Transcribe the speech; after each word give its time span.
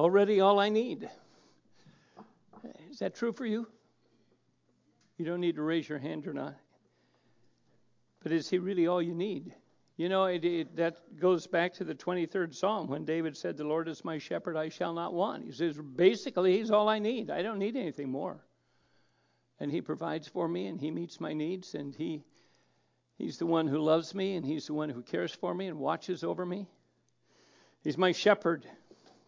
already 0.00 0.40
all 0.40 0.58
I 0.58 0.70
need. 0.70 1.08
Is 2.90 2.98
that 3.00 3.14
true 3.14 3.32
for 3.32 3.44
you? 3.44 3.66
You 5.18 5.26
don't 5.26 5.40
need 5.40 5.56
to 5.56 5.62
raise 5.62 5.88
your 5.88 5.98
hand 5.98 6.26
or 6.26 6.32
not. 6.32 6.56
But 8.22 8.32
is 8.32 8.48
he 8.48 8.58
really 8.58 8.86
all 8.86 9.02
you 9.02 9.14
need? 9.14 9.54
You 9.98 10.08
know, 10.08 10.24
it, 10.24 10.44
it, 10.46 10.76
that 10.76 10.96
goes 11.20 11.46
back 11.46 11.74
to 11.74 11.84
the 11.84 11.94
23rd 11.94 12.54
Psalm 12.54 12.88
when 12.88 13.04
David 13.04 13.36
said, 13.36 13.58
The 13.58 13.64
Lord 13.64 13.88
is 13.88 14.02
my 14.02 14.16
shepherd, 14.16 14.56
I 14.56 14.70
shall 14.70 14.94
not 14.94 15.12
want. 15.12 15.44
He 15.44 15.52
says, 15.52 15.76
basically, 15.76 16.56
he's 16.56 16.70
all 16.70 16.88
I 16.88 16.98
need. 16.98 17.30
I 17.30 17.42
don't 17.42 17.58
need 17.58 17.76
anything 17.76 18.10
more. 18.10 18.42
And 19.58 19.70
he 19.70 19.82
provides 19.82 20.26
for 20.26 20.48
me 20.48 20.66
and 20.66 20.80
he 20.80 20.90
meets 20.90 21.20
my 21.20 21.34
needs 21.34 21.74
and 21.74 21.94
he 21.94 22.24
he's 23.18 23.36
the 23.36 23.44
one 23.44 23.66
who 23.66 23.78
loves 23.78 24.14
me 24.14 24.36
and 24.36 24.46
he's 24.46 24.68
the 24.68 24.72
one 24.72 24.88
who 24.88 25.02
cares 25.02 25.34
for 25.34 25.54
me 25.54 25.66
and 25.66 25.78
watches 25.78 26.24
over 26.24 26.46
me. 26.46 26.66
He's 27.84 27.98
my 27.98 28.12
shepherd. 28.12 28.66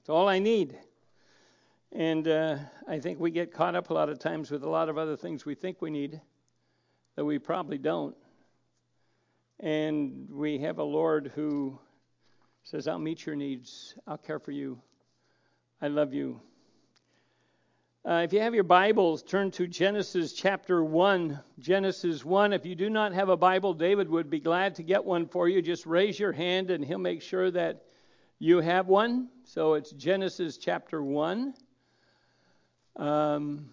It's 0.02 0.08
all 0.08 0.28
I 0.28 0.40
need. 0.40 0.76
And 1.92 2.26
uh, 2.26 2.56
I 2.88 2.98
think 2.98 3.20
we 3.20 3.30
get 3.30 3.52
caught 3.52 3.76
up 3.76 3.90
a 3.90 3.94
lot 3.94 4.08
of 4.08 4.18
times 4.18 4.50
with 4.50 4.64
a 4.64 4.68
lot 4.68 4.88
of 4.88 4.98
other 4.98 5.16
things 5.16 5.46
we 5.46 5.54
think 5.54 5.80
we 5.80 5.90
need 5.90 6.20
that 7.14 7.24
we 7.24 7.38
probably 7.38 7.78
don't. 7.78 8.16
And 9.60 10.26
we 10.28 10.58
have 10.58 10.80
a 10.80 10.82
Lord 10.82 11.30
who 11.36 11.78
says, 12.64 12.88
I'll 12.88 12.98
meet 12.98 13.26
your 13.26 13.36
needs, 13.36 13.94
I'll 14.04 14.18
care 14.18 14.40
for 14.40 14.50
you, 14.50 14.80
I 15.80 15.86
love 15.86 16.12
you. 16.12 16.40
Uh, 18.04 18.22
if 18.24 18.32
you 18.32 18.40
have 18.40 18.56
your 18.56 18.64
Bibles, 18.64 19.22
turn 19.22 19.52
to 19.52 19.68
Genesis 19.68 20.32
chapter 20.32 20.82
1. 20.82 21.38
Genesis 21.60 22.24
1. 22.24 22.52
If 22.52 22.66
you 22.66 22.74
do 22.74 22.90
not 22.90 23.12
have 23.12 23.28
a 23.28 23.36
Bible, 23.36 23.72
David 23.72 24.08
would 24.08 24.28
be 24.28 24.40
glad 24.40 24.74
to 24.74 24.82
get 24.82 25.04
one 25.04 25.28
for 25.28 25.48
you. 25.48 25.62
Just 25.62 25.86
raise 25.86 26.18
your 26.18 26.32
hand 26.32 26.72
and 26.72 26.84
he'll 26.84 26.98
make 26.98 27.22
sure 27.22 27.52
that 27.52 27.84
you 28.42 28.60
have 28.60 28.88
one. 28.88 29.28
So 29.44 29.74
it's 29.74 29.92
Genesis 29.92 30.56
chapter 30.56 31.00
1. 31.00 31.54
Um, 32.96 33.70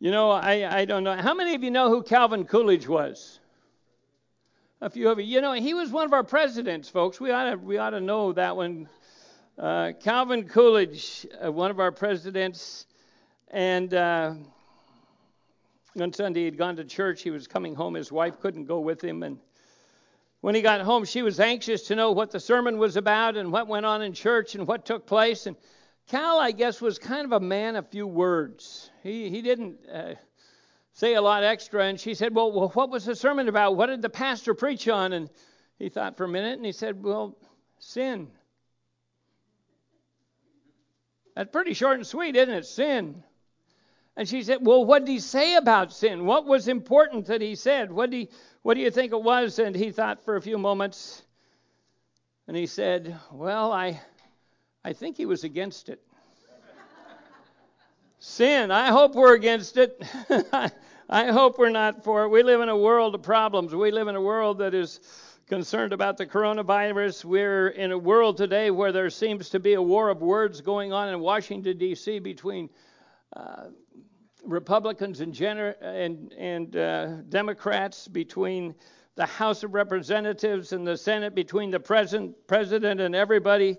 you 0.00 0.10
know, 0.10 0.32
I, 0.32 0.80
I 0.80 0.84
don't 0.84 1.04
know. 1.04 1.14
How 1.14 1.34
many 1.34 1.54
of 1.54 1.62
you 1.62 1.70
know 1.70 1.88
who 1.88 2.02
Calvin 2.02 2.44
Coolidge 2.44 2.88
was? 2.88 3.38
A 4.80 4.90
few 4.90 5.08
of 5.08 5.20
you. 5.20 5.24
You 5.24 5.40
know, 5.40 5.52
he 5.52 5.72
was 5.72 5.90
one 5.92 6.04
of 6.04 6.12
our 6.12 6.24
presidents, 6.24 6.88
folks. 6.88 7.20
We 7.20 7.30
ought 7.30 7.50
to, 7.50 7.56
we 7.58 7.78
ought 7.78 7.90
to 7.90 8.00
know 8.00 8.32
that 8.32 8.56
one. 8.56 8.88
Uh, 9.56 9.92
Calvin 10.02 10.48
Coolidge, 10.48 11.24
uh, 11.44 11.52
one 11.52 11.70
of 11.70 11.78
our 11.78 11.92
presidents, 11.92 12.86
and 13.52 13.94
uh, 13.94 14.34
one 15.94 16.12
Sunday 16.12 16.46
he'd 16.46 16.58
gone 16.58 16.74
to 16.74 16.84
church. 16.84 17.22
He 17.22 17.30
was 17.30 17.46
coming 17.46 17.76
home. 17.76 17.94
His 17.94 18.10
wife 18.10 18.40
couldn't 18.40 18.64
go 18.64 18.80
with 18.80 19.00
him, 19.00 19.22
and 19.22 19.38
when 20.42 20.56
he 20.56 20.60
got 20.60 20.80
home, 20.80 21.04
she 21.04 21.22
was 21.22 21.38
anxious 21.40 21.84
to 21.86 21.94
know 21.94 22.10
what 22.10 22.32
the 22.32 22.40
sermon 22.40 22.76
was 22.76 22.96
about 22.96 23.36
and 23.36 23.52
what 23.52 23.68
went 23.68 23.86
on 23.86 24.02
in 24.02 24.12
church 24.12 24.56
and 24.56 24.66
what 24.66 24.84
took 24.84 25.06
place. 25.06 25.46
And 25.46 25.56
Cal, 26.08 26.38
I 26.38 26.50
guess, 26.50 26.80
was 26.80 26.98
kind 26.98 27.24
of 27.24 27.32
a 27.32 27.40
man 27.40 27.76
of 27.76 27.88
few 27.88 28.08
words. 28.08 28.90
He 29.04 29.30
he 29.30 29.40
didn't 29.40 29.78
uh, 29.88 30.14
say 30.94 31.14
a 31.14 31.22
lot 31.22 31.44
extra. 31.44 31.84
And 31.84 31.98
she 31.98 32.14
said, 32.14 32.34
well, 32.34 32.50
well, 32.50 32.70
what 32.70 32.90
was 32.90 33.04
the 33.04 33.14
sermon 33.14 33.48
about? 33.48 33.76
What 33.76 33.86
did 33.86 34.02
the 34.02 34.10
pastor 34.10 34.52
preach 34.52 34.88
on? 34.88 35.12
And 35.12 35.30
he 35.78 35.88
thought 35.88 36.16
for 36.16 36.24
a 36.24 36.28
minute 36.28 36.56
and 36.56 36.66
he 36.66 36.72
said, 36.72 37.00
Well, 37.02 37.36
sin. 37.78 38.28
That's 41.36 41.52
pretty 41.52 41.72
short 41.72 41.96
and 41.96 42.06
sweet, 42.06 42.34
isn't 42.34 42.52
it? 42.52 42.66
Sin. 42.66 43.22
And 44.16 44.28
she 44.28 44.42
said, 44.42 44.58
Well, 44.60 44.84
what 44.84 45.04
did 45.04 45.12
he 45.12 45.20
say 45.20 45.56
about 45.56 45.92
sin? 45.92 46.26
What 46.26 46.46
was 46.46 46.68
important 46.68 47.26
that 47.26 47.40
he 47.40 47.54
said? 47.54 47.90
What, 47.90 48.10
did 48.10 48.16
he, 48.16 48.28
what 48.62 48.74
do 48.74 48.80
you 48.80 48.90
think 48.90 49.12
it 49.12 49.22
was? 49.22 49.58
And 49.58 49.74
he 49.74 49.90
thought 49.90 50.24
for 50.24 50.36
a 50.36 50.42
few 50.42 50.58
moments. 50.58 51.22
And 52.46 52.56
he 52.56 52.66
said, 52.66 53.18
Well, 53.30 53.72
I, 53.72 54.00
I 54.84 54.92
think 54.92 55.16
he 55.16 55.26
was 55.26 55.44
against 55.44 55.88
it. 55.88 56.02
Sin, 58.18 58.70
I 58.70 58.88
hope 58.88 59.14
we're 59.14 59.34
against 59.34 59.78
it. 59.78 60.02
I 61.08 61.30
hope 61.30 61.58
we're 61.58 61.70
not 61.70 62.04
for 62.04 62.24
it. 62.24 62.28
We 62.28 62.42
live 62.42 62.60
in 62.60 62.68
a 62.68 62.76
world 62.76 63.14
of 63.14 63.22
problems. 63.22 63.74
We 63.74 63.90
live 63.90 64.08
in 64.08 64.16
a 64.16 64.20
world 64.20 64.58
that 64.58 64.74
is 64.74 65.00
concerned 65.46 65.92
about 65.92 66.16
the 66.16 66.26
coronavirus. 66.26 67.24
We're 67.24 67.68
in 67.68 67.92
a 67.92 67.98
world 67.98 68.36
today 68.36 68.70
where 68.70 68.92
there 68.92 69.10
seems 69.10 69.50
to 69.50 69.60
be 69.60 69.74
a 69.74 69.82
war 69.82 70.08
of 70.08 70.22
words 70.22 70.60
going 70.60 70.92
on 70.92 71.08
in 71.08 71.20
Washington, 71.20 71.76
D.C., 71.76 72.18
between 72.20 72.70
Republicans 74.44 75.20
and, 75.20 75.32
gener- 75.32 75.76
and, 75.80 76.32
and 76.32 76.76
uh, 76.76 77.06
Democrats, 77.28 78.08
between 78.08 78.74
the 79.14 79.26
House 79.26 79.62
of 79.62 79.74
Representatives 79.74 80.72
and 80.72 80.86
the 80.86 80.96
Senate, 80.96 81.34
between 81.34 81.70
the 81.70 81.80
president, 81.80 82.34
president 82.46 83.00
and 83.00 83.14
everybody. 83.14 83.76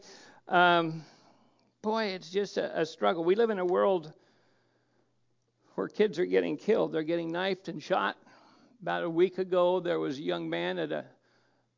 Um, 0.48 1.04
boy, 1.82 2.06
it's 2.06 2.30
just 2.30 2.58
a, 2.58 2.82
a 2.82 2.86
struggle. 2.86 3.24
We 3.24 3.36
live 3.36 3.50
in 3.50 3.60
a 3.60 3.66
world 3.66 4.14
where 5.76 5.88
kids 5.88 6.20
are 6.20 6.26
getting 6.26 6.56
killed. 6.56 6.92
They're 6.92 7.04
getting 7.04 7.32
knifed 7.32 7.68
and 7.68 7.82
shot. 7.82 8.18
About 8.82 9.04
a 9.04 9.10
week 9.10 9.38
ago, 9.38 9.80
there 9.80 10.00
was 10.00 10.20
a 10.20 10.22
young 10.22 10.50
man 10.50 10.78
at 10.78 10.92
a 10.92 11.06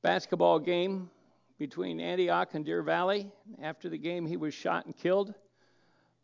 basketball 0.02 0.59
game 0.59 1.09
between 1.57 2.00
Antioch 2.00 2.53
and 2.53 2.66
Deer 2.66 2.84
Valley. 2.84 3.31
After 3.62 3.90
the 3.90 3.97
game, 3.97 4.25
he 4.25 4.38
was 4.38 4.53
shot 4.53 4.86
and 4.86 4.96
killed. 4.96 5.34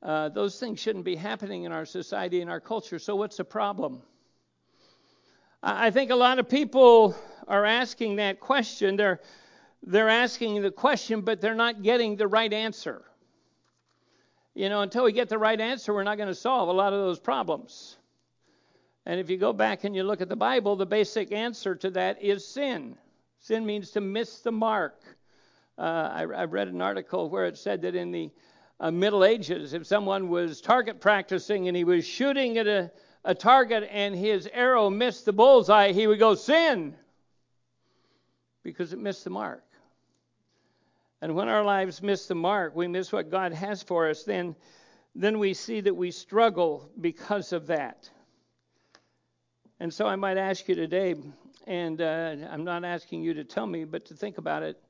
Uh, 0.01 0.29
those 0.29 0.59
things 0.59 0.79
shouldn't 0.79 1.05
be 1.05 1.15
happening 1.15 1.63
in 1.63 1.71
our 1.71 1.85
society 1.85 2.41
and 2.41 2.49
our 2.49 2.59
culture. 2.59 2.97
So, 2.97 3.15
what's 3.15 3.37
the 3.37 3.45
problem? 3.45 4.01
I 5.63 5.91
think 5.91 6.09
a 6.09 6.15
lot 6.15 6.39
of 6.39 6.49
people 6.49 7.15
are 7.47 7.65
asking 7.65 8.15
that 8.15 8.39
question. 8.39 8.95
They're 8.95 9.19
they're 9.83 10.09
asking 10.09 10.61
the 10.61 10.71
question, 10.71 11.21
but 11.21 11.41
they're 11.41 11.55
not 11.55 11.81
getting 11.81 12.15
the 12.15 12.27
right 12.27 12.51
answer. 12.51 13.03
You 14.53 14.69
know, 14.69 14.81
until 14.81 15.05
we 15.05 15.11
get 15.11 15.29
the 15.29 15.39
right 15.39 15.59
answer, 15.59 15.93
we're 15.93 16.03
not 16.03 16.17
going 16.17 16.29
to 16.29 16.35
solve 16.35 16.69
a 16.69 16.73
lot 16.73 16.93
of 16.93 16.99
those 16.99 17.19
problems. 17.19 17.97
And 19.05 19.19
if 19.19 19.29
you 19.29 19.37
go 19.37 19.53
back 19.53 19.83
and 19.83 19.95
you 19.95 20.03
look 20.03 20.21
at 20.21 20.29
the 20.29 20.35
Bible, 20.35 20.75
the 20.75 20.85
basic 20.85 21.31
answer 21.31 21.73
to 21.75 21.89
that 21.91 22.21
is 22.21 22.45
sin. 22.45 22.95
Sin 23.39 23.65
means 23.65 23.91
to 23.91 24.01
miss 24.01 24.39
the 24.39 24.51
mark. 24.51 25.01
Uh, 25.77 26.09
I, 26.13 26.21
I, 26.21 26.45
read 26.45 26.67
an 26.67 26.81
article 26.81 27.29
where 27.29 27.45
it 27.45 27.57
said 27.57 27.81
that 27.81 27.95
in 27.95 28.11
the 28.11 28.29
uh, 28.81 28.89
Middle 28.89 29.23
Ages, 29.23 29.73
if 29.73 29.85
someone 29.85 30.27
was 30.27 30.59
target 30.59 30.99
practicing 30.99 31.67
and 31.67 31.77
he 31.77 31.83
was 31.83 32.03
shooting 32.03 32.57
at 32.57 32.65
a, 32.65 32.91
a 33.23 33.35
target 33.35 33.87
and 33.91 34.15
his 34.15 34.49
arrow 34.51 34.89
missed 34.89 35.25
the 35.25 35.31
bullseye, 35.31 35.91
he 35.91 36.07
would 36.07 36.17
go, 36.17 36.33
Sin! 36.33 36.95
Because 38.63 38.91
it 38.91 38.97
missed 38.97 39.23
the 39.23 39.29
mark. 39.29 39.63
And 41.21 41.35
when 41.35 41.47
our 41.47 41.63
lives 41.63 42.01
miss 42.01 42.25
the 42.25 42.33
mark, 42.33 42.75
we 42.75 42.87
miss 42.87 43.11
what 43.11 43.29
God 43.29 43.53
has 43.53 43.83
for 43.83 44.09
us, 44.09 44.23
then, 44.23 44.55
then 45.13 45.37
we 45.37 45.53
see 45.53 45.81
that 45.81 45.95
we 45.95 46.09
struggle 46.09 46.89
because 46.99 47.53
of 47.53 47.67
that. 47.67 48.09
And 49.79 49.93
so 49.93 50.07
I 50.07 50.15
might 50.15 50.37
ask 50.37 50.67
you 50.67 50.73
today, 50.73 51.13
and 51.67 52.01
uh, 52.01 52.35
I'm 52.49 52.63
not 52.63 52.83
asking 52.83 53.21
you 53.21 53.35
to 53.35 53.43
tell 53.43 53.67
me, 53.67 53.83
but 53.83 54.05
to 54.05 54.15
think 54.15 54.39
about 54.39 54.63
it. 54.63 54.81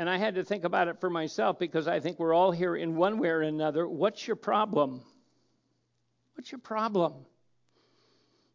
And 0.00 0.08
I 0.08 0.16
had 0.16 0.36
to 0.36 0.44
think 0.44 0.64
about 0.64 0.88
it 0.88 0.98
for 0.98 1.10
myself 1.10 1.58
because 1.58 1.86
I 1.86 2.00
think 2.00 2.18
we're 2.18 2.32
all 2.32 2.52
here 2.52 2.74
in 2.74 2.96
one 2.96 3.18
way 3.18 3.28
or 3.28 3.42
another. 3.42 3.86
What's 3.86 4.26
your 4.26 4.34
problem? 4.34 5.02
What's 6.32 6.50
your 6.50 6.58
problem? 6.58 7.12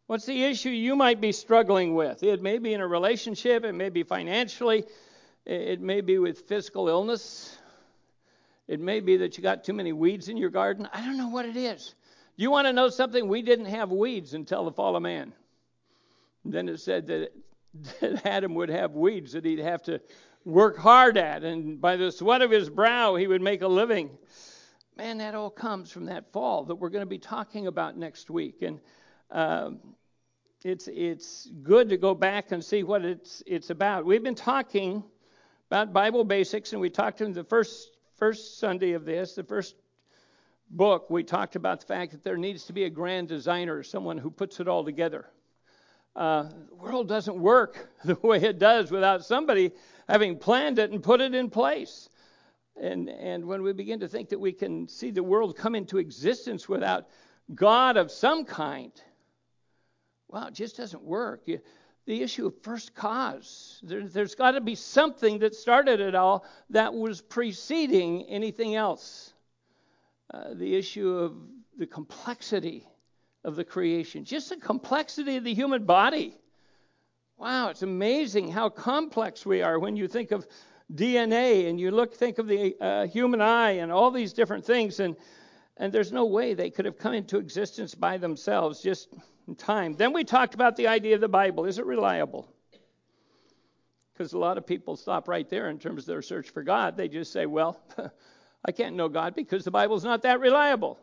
What's 0.08 0.26
the 0.26 0.42
issue 0.42 0.70
you 0.70 0.96
might 0.96 1.20
be 1.20 1.30
struggling 1.30 1.94
with? 1.94 2.24
It 2.24 2.42
may 2.42 2.58
be 2.58 2.74
in 2.74 2.80
a 2.80 2.86
relationship, 2.88 3.64
it 3.64 3.74
may 3.74 3.90
be 3.90 4.02
financially, 4.02 4.86
it 5.44 5.80
may 5.80 6.00
be 6.00 6.18
with 6.18 6.48
physical 6.48 6.88
illness. 6.88 7.56
It 8.66 8.80
may 8.80 8.98
be 8.98 9.18
that 9.18 9.36
you 9.36 9.42
got 9.44 9.62
too 9.62 9.72
many 9.72 9.92
weeds 9.92 10.28
in 10.28 10.36
your 10.36 10.50
garden. 10.50 10.88
I 10.92 11.00
don't 11.00 11.16
know 11.16 11.28
what 11.28 11.46
it 11.46 11.56
is. 11.56 11.94
You 12.34 12.50
want 12.50 12.66
to 12.66 12.72
know 12.72 12.88
something? 12.88 13.28
We 13.28 13.42
didn't 13.42 13.66
have 13.66 13.92
weeds 13.92 14.34
until 14.34 14.64
the 14.64 14.72
fall 14.72 14.96
of 14.96 15.02
man. 15.04 15.32
And 16.42 16.52
then 16.52 16.68
it 16.68 16.80
said 16.80 17.06
that, 17.06 17.30
that 18.00 18.26
Adam 18.26 18.56
would 18.56 18.70
have 18.70 18.96
weeds 18.96 19.34
that 19.34 19.44
he'd 19.44 19.60
have 19.60 19.84
to 19.84 20.00
work 20.46 20.78
hard 20.78 21.18
at, 21.18 21.42
and 21.42 21.80
by 21.80 21.96
the 21.96 22.10
sweat 22.10 22.40
of 22.40 22.50
his 22.50 22.70
brow 22.70 23.16
he 23.16 23.26
would 23.26 23.42
make 23.42 23.62
a 23.62 23.68
living. 23.68 24.08
Man, 24.96 25.18
that 25.18 25.34
all 25.34 25.50
comes 25.50 25.90
from 25.90 26.06
that 26.06 26.32
fall 26.32 26.64
that 26.64 26.76
we're 26.76 26.88
going 26.88 27.02
to 27.02 27.06
be 27.06 27.18
talking 27.18 27.66
about 27.66 27.98
next 27.98 28.30
week. 28.30 28.62
And 28.62 28.80
um, 29.30 29.80
it's 30.64 30.88
it's 30.88 31.50
good 31.62 31.90
to 31.90 31.96
go 31.98 32.14
back 32.14 32.52
and 32.52 32.64
see 32.64 32.82
what 32.82 33.04
it's 33.04 33.42
it's 33.46 33.70
about. 33.70 34.06
We've 34.06 34.22
been 34.22 34.34
talking 34.34 35.04
about 35.68 35.92
Bible 35.92 36.24
basics, 36.24 36.72
and 36.72 36.80
we 36.80 36.88
talked 36.88 37.20
in 37.20 37.32
the 37.32 37.44
first 37.44 37.90
first 38.16 38.58
Sunday 38.58 38.92
of 38.92 39.04
this, 39.04 39.34
the 39.34 39.44
first 39.44 39.74
book, 40.70 41.10
we 41.10 41.22
talked 41.22 41.56
about 41.56 41.80
the 41.80 41.86
fact 41.86 42.12
that 42.12 42.24
there 42.24 42.36
needs 42.36 42.64
to 42.64 42.72
be 42.72 42.84
a 42.84 42.90
grand 42.90 43.28
designer, 43.28 43.82
someone 43.82 44.18
who 44.18 44.30
puts 44.30 44.60
it 44.60 44.68
all 44.68 44.84
together. 44.84 45.26
Uh, 46.16 46.44
the 46.70 46.74
world 46.76 47.08
doesn't 47.08 47.38
work 47.38 47.90
the 48.04 48.18
way 48.22 48.42
it 48.42 48.58
does 48.58 48.90
without 48.90 49.24
somebody 49.24 49.70
having 50.08 50.38
planned 50.38 50.78
it 50.78 50.90
and 50.90 51.02
put 51.02 51.20
it 51.20 51.34
in 51.34 51.50
place. 51.50 52.08
And, 52.80 53.08
and 53.10 53.44
when 53.44 53.62
we 53.62 53.72
begin 53.72 54.00
to 54.00 54.08
think 54.08 54.30
that 54.30 54.40
we 54.40 54.52
can 54.52 54.88
see 54.88 55.10
the 55.10 55.22
world 55.22 55.56
come 55.56 55.74
into 55.74 55.98
existence 55.98 56.68
without 56.68 57.06
God 57.54 57.96
of 57.96 58.10
some 58.10 58.44
kind, 58.44 58.92
well, 60.28 60.46
it 60.46 60.54
just 60.54 60.76
doesn't 60.76 61.02
work. 61.02 61.42
You, 61.44 61.60
the 62.06 62.22
issue 62.22 62.46
of 62.46 62.54
first 62.62 62.94
cause. 62.94 63.80
There, 63.82 64.00
has 64.00 64.34
got 64.34 64.52
to 64.52 64.60
be 64.60 64.74
something 64.74 65.40
that 65.40 65.54
started 65.54 66.00
it 66.00 66.14
all 66.14 66.46
that 66.70 66.94
was 66.94 67.20
preceding 67.20 68.22
anything 68.24 68.74
else. 68.74 69.32
Uh, 70.32 70.54
the 70.54 70.76
issue 70.76 71.10
of 71.10 71.36
the 71.76 71.86
complexity 71.86 72.86
of 73.46 73.56
the 73.56 73.64
creation, 73.64 74.24
just 74.24 74.50
the 74.50 74.56
complexity 74.56 75.36
of 75.36 75.44
the 75.44 75.54
human 75.54 75.84
body. 75.84 76.34
Wow, 77.38 77.68
it's 77.68 77.82
amazing 77.82 78.50
how 78.50 78.68
complex 78.68 79.46
we 79.46 79.62
are 79.62 79.78
when 79.78 79.96
you 79.96 80.08
think 80.08 80.32
of 80.32 80.46
DNA 80.92 81.70
and 81.70 81.78
you 81.78 81.90
look 81.90 82.14
think 82.14 82.38
of 82.38 82.48
the 82.48 82.76
uh, 82.80 83.06
human 83.06 83.40
eye 83.40 83.72
and 83.72 83.92
all 83.92 84.10
these 84.10 84.32
different 84.32 84.64
things 84.64 85.00
and 85.00 85.16
and 85.76 85.92
there's 85.92 86.10
no 86.10 86.24
way 86.24 86.54
they 86.54 86.70
could 86.70 86.86
have 86.86 86.98
come 86.98 87.12
into 87.12 87.38
existence 87.38 87.94
by 87.94 88.16
themselves 88.16 88.80
just 88.80 89.08
in 89.46 89.54
time. 89.54 89.92
Then 89.94 90.14
we 90.14 90.24
talked 90.24 90.54
about 90.54 90.76
the 90.76 90.88
idea 90.88 91.14
of 91.14 91.20
the 91.20 91.28
Bible. 91.28 91.66
Is 91.66 91.78
it 91.78 91.84
reliable? 91.84 92.48
Because 94.12 94.32
a 94.32 94.38
lot 94.38 94.56
of 94.56 94.66
people 94.66 94.96
stop 94.96 95.28
right 95.28 95.46
there 95.50 95.68
in 95.68 95.78
terms 95.78 96.04
of 96.04 96.06
their 96.06 96.22
search 96.22 96.48
for 96.48 96.62
God. 96.62 96.96
They 96.96 97.08
just 97.08 97.30
say, 97.30 97.44
well, 97.44 97.78
I 98.64 98.72
can't 98.72 98.96
know 98.96 99.10
God 99.10 99.34
because 99.34 99.64
the 99.64 99.70
Bible's 99.70 100.02
not 100.02 100.22
that 100.22 100.40
reliable. 100.40 100.98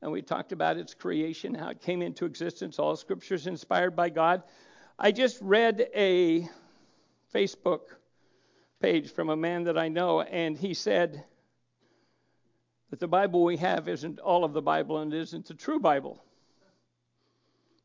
And 0.00 0.12
we 0.12 0.22
talked 0.22 0.52
about 0.52 0.76
its 0.76 0.94
creation, 0.94 1.54
how 1.54 1.70
it 1.70 1.80
came 1.80 2.02
into 2.02 2.24
existence, 2.24 2.78
all 2.78 2.94
scriptures 2.96 3.46
inspired 3.46 3.96
by 3.96 4.10
God. 4.10 4.42
I 4.98 5.12
just 5.12 5.40
read 5.40 5.88
a 5.94 6.48
Facebook 7.34 7.80
page 8.80 9.12
from 9.12 9.28
a 9.28 9.36
man 9.36 9.64
that 9.64 9.76
I 9.76 9.88
know, 9.88 10.22
and 10.22 10.56
he 10.56 10.74
said 10.74 11.24
that 12.90 13.00
the 13.00 13.08
Bible 13.08 13.44
we 13.44 13.56
have 13.56 13.88
isn't 13.88 14.20
all 14.20 14.44
of 14.44 14.52
the 14.52 14.62
Bible 14.62 14.98
and 14.98 15.12
isn't 15.12 15.46
the 15.46 15.54
true 15.54 15.80
Bible. 15.80 16.22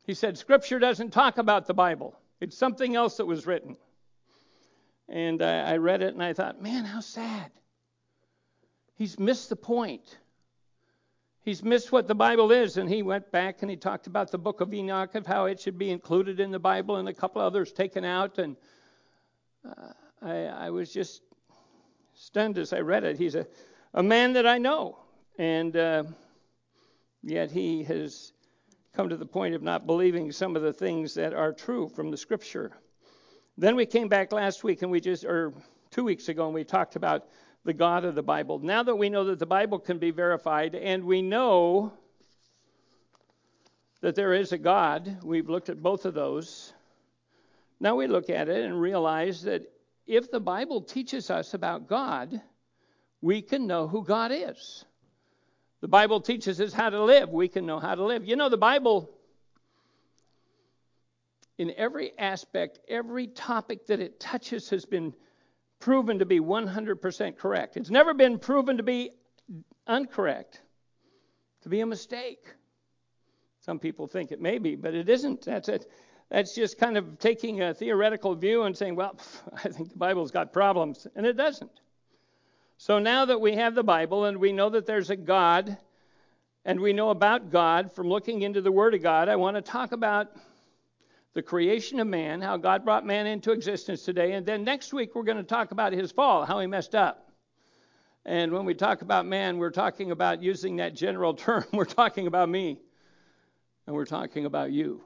He 0.06 0.14
said, 0.14 0.38
Scripture 0.38 0.78
doesn't 0.78 1.10
talk 1.10 1.38
about 1.38 1.66
the 1.66 1.74
Bible, 1.74 2.16
it's 2.40 2.56
something 2.56 2.94
else 2.94 3.16
that 3.16 3.26
was 3.26 3.46
written. 3.46 3.76
And 5.08 5.42
I 5.42 5.76
read 5.76 6.00
it 6.00 6.14
and 6.14 6.22
I 6.22 6.32
thought, 6.32 6.62
man, 6.62 6.84
how 6.84 7.00
sad. 7.00 7.50
He's 8.94 9.18
missed 9.18 9.50
the 9.50 9.56
point. 9.56 10.18
He's 11.44 11.62
missed 11.62 11.92
what 11.92 12.08
the 12.08 12.14
Bible 12.14 12.52
is, 12.52 12.78
and 12.78 12.88
he 12.88 13.02
went 13.02 13.30
back 13.30 13.60
and 13.60 13.70
he 13.70 13.76
talked 13.76 14.06
about 14.06 14.30
the 14.30 14.38
book 14.38 14.62
of 14.62 14.72
Enoch, 14.72 15.14
of 15.14 15.26
how 15.26 15.44
it 15.44 15.60
should 15.60 15.76
be 15.76 15.90
included 15.90 16.40
in 16.40 16.50
the 16.50 16.58
Bible, 16.58 16.96
and 16.96 17.06
a 17.06 17.12
couple 17.12 17.42
others 17.42 17.70
taken 17.70 18.02
out. 18.02 18.38
And 18.38 18.56
uh, 19.62 19.92
I, 20.22 20.36
I 20.46 20.70
was 20.70 20.90
just 20.90 21.20
stunned 22.14 22.56
as 22.56 22.72
I 22.72 22.78
read 22.78 23.04
it. 23.04 23.18
He's 23.18 23.34
a, 23.34 23.46
a 23.92 24.02
man 24.02 24.32
that 24.32 24.46
I 24.46 24.56
know, 24.56 24.96
and 25.38 25.76
uh, 25.76 26.04
yet 27.22 27.50
he 27.50 27.82
has 27.82 28.32
come 28.94 29.10
to 29.10 29.16
the 29.18 29.26
point 29.26 29.54
of 29.54 29.62
not 29.62 29.86
believing 29.86 30.32
some 30.32 30.56
of 30.56 30.62
the 30.62 30.72
things 30.72 31.12
that 31.12 31.34
are 31.34 31.52
true 31.52 31.90
from 31.90 32.10
the 32.10 32.16
Scripture. 32.16 32.72
Then 33.58 33.76
we 33.76 33.84
came 33.84 34.08
back 34.08 34.32
last 34.32 34.64
week, 34.64 34.80
and 34.80 34.90
we 34.90 34.98
just, 34.98 35.26
or 35.26 35.52
two 35.90 36.04
weeks 36.04 36.30
ago, 36.30 36.46
and 36.46 36.54
we 36.54 36.64
talked 36.64 36.96
about 36.96 37.26
the 37.64 37.72
God 37.72 38.04
of 38.04 38.14
the 38.14 38.22
Bible. 38.22 38.58
Now 38.58 38.82
that 38.82 38.96
we 38.96 39.08
know 39.08 39.24
that 39.24 39.38
the 39.38 39.46
Bible 39.46 39.78
can 39.78 39.98
be 39.98 40.10
verified 40.10 40.74
and 40.74 41.04
we 41.04 41.22
know 41.22 41.92
that 44.02 44.14
there 44.14 44.34
is 44.34 44.52
a 44.52 44.58
God, 44.58 45.18
we've 45.24 45.48
looked 45.48 45.70
at 45.70 45.82
both 45.82 46.04
of 46.04 46.12
those. 46.12 46.74
Now 47.80 47.96
we 47.96 48.06
look 48.06 48.28
at 48.28 48.48
it 48.48 48.64
and 48.64 48.78
realize 48.78 49.42
that 49.44 49.62
if 50.06 50.30
the 50.30 50.40
Bible 50.40 50.82
teaches 50.82 51.30
us 51.30 51.54
about 51.54 51.88
God, 51.88 52.40
we 53.22 53.40
can 53.40 53.66
know 53.66 53.88
who 53.88 54.04
God 54.04 54.30
is. 54.32 54.84
The 55.80 55.88
Bible 55.88 56.20
teaches 56.20 56.60
us 56.60 56.74
how 56.74 56.90
to 56.90 57.02
live. 57.02 57.30
We 57.30 57.48
can 57.48 57.64
know 57.64 57.78
how 57.78 57.94
to 57.94 58.04
live. 58.04 58.26
You 58.26 58.36
know, 58.36 58.50
the 58.50 58.58
Bible, 58.58 59.10
in 61.56 61.72
every 61.76 62.12
aspect, 62.18 62.80
every 62.88 63.26
topic 63.26 63.86
that 63.86 64.00
it 64.00 64.20
touches, 64.20 64.68
has 64.70 64.84
been 64.84 65.14
proven 65.84 66.18
to 66.18 66.24
be 66.24 66.40
100% 66.40 67.36
correct. 67.36 67.76
It's 67.76 67.90
never 67.90 68.14
been 68.14 68.38
proven 68.38 68.78
to 68.78 68.82
be 68.82 69.10
incorrect, 69.86 70.62
to 71.60 71.68
be 71.68 71.80
a 71.80 71.86
mistake. 71.86 72.46
Some 73.60 73.78
people 73.78 74.06
think 74.06 74.32
it 74.32 74.40
may 74.40 74.56
be, 74.56 74.76
but 74.76 74.94
it 74.94 75.10
isn't. 75.10 75.44
That's 75.44 75.68
it. 75.68 75.90
That's 76.30 76.54
just 76.54 76.78
kind 76.78 76.96
of 76.96 77.18
taking 77.18 77.60
a 77.60 77.74
theoretical 77.74 78.34
view 78.34 78.62
and 78.62 78.74
saying, 78.74 78.96
well, 78.96 79.18
I 79.62 79.68
think 79.68 79.90
the 79.90 79.98
Bible's 79.98 80.30
got 80.30 80.54
problems, 80.54 81.06
and 81.14 81.26
it 81.26 81.36
doesn't. 81.36 81.82
So 82.78 82.98
now 82.98 83.26
that 83.26 83.42
we 83.42 83.52
have 83.56 83.74
the 83.74 83.84
Bible 83.84 84.24
and 84.24 84.38
we 84.38 84.52
know 84.52 84.70
that 84.70 84.86
there's 84.86 85.10
a 85.10 85.16
God, 85.16 85.76
and 86.64 86.80
we 86.80 86.94
know 86.94 87.10
about 87.10 87.50
God 87.50 87.92
from 87.92 88.08
looking 88.08 88.40
into 88.40 88.62
the 88.62 88.72
Word 88.72 88.94
of 88.94 89.02
God, 89.02 89.28
I 89.28 89.36
want 89.36 89.56
to 89.56 89.62
talk 89.62 89.92
about 89.92 90.28
the 91.34 91.42
creation 91.42 91.98
of 92.00 92.06
man, 92.06 92.40
how 92.40 92.56
God 92.56 92.84
brought 92.84 93.04
man 93.04 93.26
into 93.26 93.50
existence 93.50 94.02
today. 94.02 94.32
And 94.32 94.46
then 94.46 94.64
next 94.64 94.92
week, 94.92 95.14
we're 95.14 95.24
going 95.24 95.36
to 95.36 95.42
talk 95.42 95.72
about 95.72 95.92
his 95.92 96.12
fall, 96.12 96.46
how 96.46 96.60
he 96.60 96.66
messed 96.66 96.94
up. 96.94 97.32
And 98.24 98.52
when 98.52 98.64
we 98.64 98.74
talk 98.74 99.02
about 99.02 99.26
man, 99.26 99.58
we're 99.58 99.70
talking 99.70 100.12
about 100.12 100.42
using 100.42 100.76
that 100.76 100.94
general 100.94 101.34
term. 101.34 101.64
We're 101.72 101.84
talking 101.84 102.26
about 102.26 102.48
me. 102.48 102.78
And 103.86 103.94
we're 103.94 104.06
talking 104.06 104.46
about 104.46 104.72
you. 104.72 105.02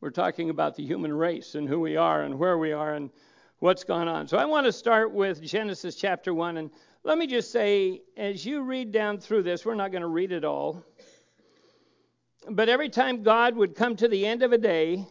We're 0.00 0.10
talking 0.10 0.50
about 0.50 0.76
the 0.76 0.84
human 0.84 1.12
race 1.12 1.54
and 1.54 1.68
who 1.68 1.80
we 1.80 1.96
are 1.96 2.22
and 2.22 2.38
where 2.38 2.58
we 2.58 2.72
are 2.72 2.94
and 2.94 3.10
what's 3.58 3.84
gone 3.84 4.06
on. 4.06 4.28
So 4.28 4.36
I 4.36 4.44
want 4.44 4.66
to 4.66 4.72
start 4.72 5.12
with 5.12 5.42
Genesis 5.42 5.96
chapter 5.96 6.34
1. 6.34 6.56
And 6.56 6.70
let 7.04 7.18
me 7.18 7.26
just 7.26 7.50
say, 7.50 8.02
as 8.16 8.44
you 8.44 8.62
read 8.62 8.92
down 8.92 9.18
through 9.18 9.44
this, 9.44 9.64
we're 9.64 9.74
not 9.74 9.90
going 9.90 10.02
to 10.02 10.08
read 10.08 10.30
it 10.30 10.44
all. 10.44 10.84
But 12.50 12.68
every 12.68 12.88
time 12.88 13.22
God 13.22 13.56
would 13.56 13.74
come 13.74 13.94
to 13.96 14.08
the 14.08 14.26
end 14.26 14.42
of 14.42 14.52
a 14.52 14.58
day, 14.58 15.06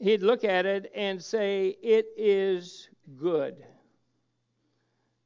he'd 0.00 0.22
look 0.22 0.44
at 0.44 0.66
it 0.66 0.92
and 0.94 1.22
say, 1.22 1.76
It 1.82 2.06
is 2.16 2.88
good. 3.16 3.64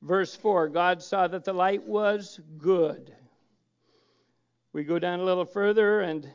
Verse 0.00 0.34
4 0.34 0.68
God 0.68 1.02
saw 1.02 1.28
that 1.28 1.44
the 1.44 1.52
light 1.52 1.86
was 1.86 2.40
good. 2.56 3.14
We 4.72 4.84
go 4.84 4.98
down 4.98 5.20
a 5.20 5.24
little 5.24 5.44
further, 5.44 6.00
and 6.00 6.26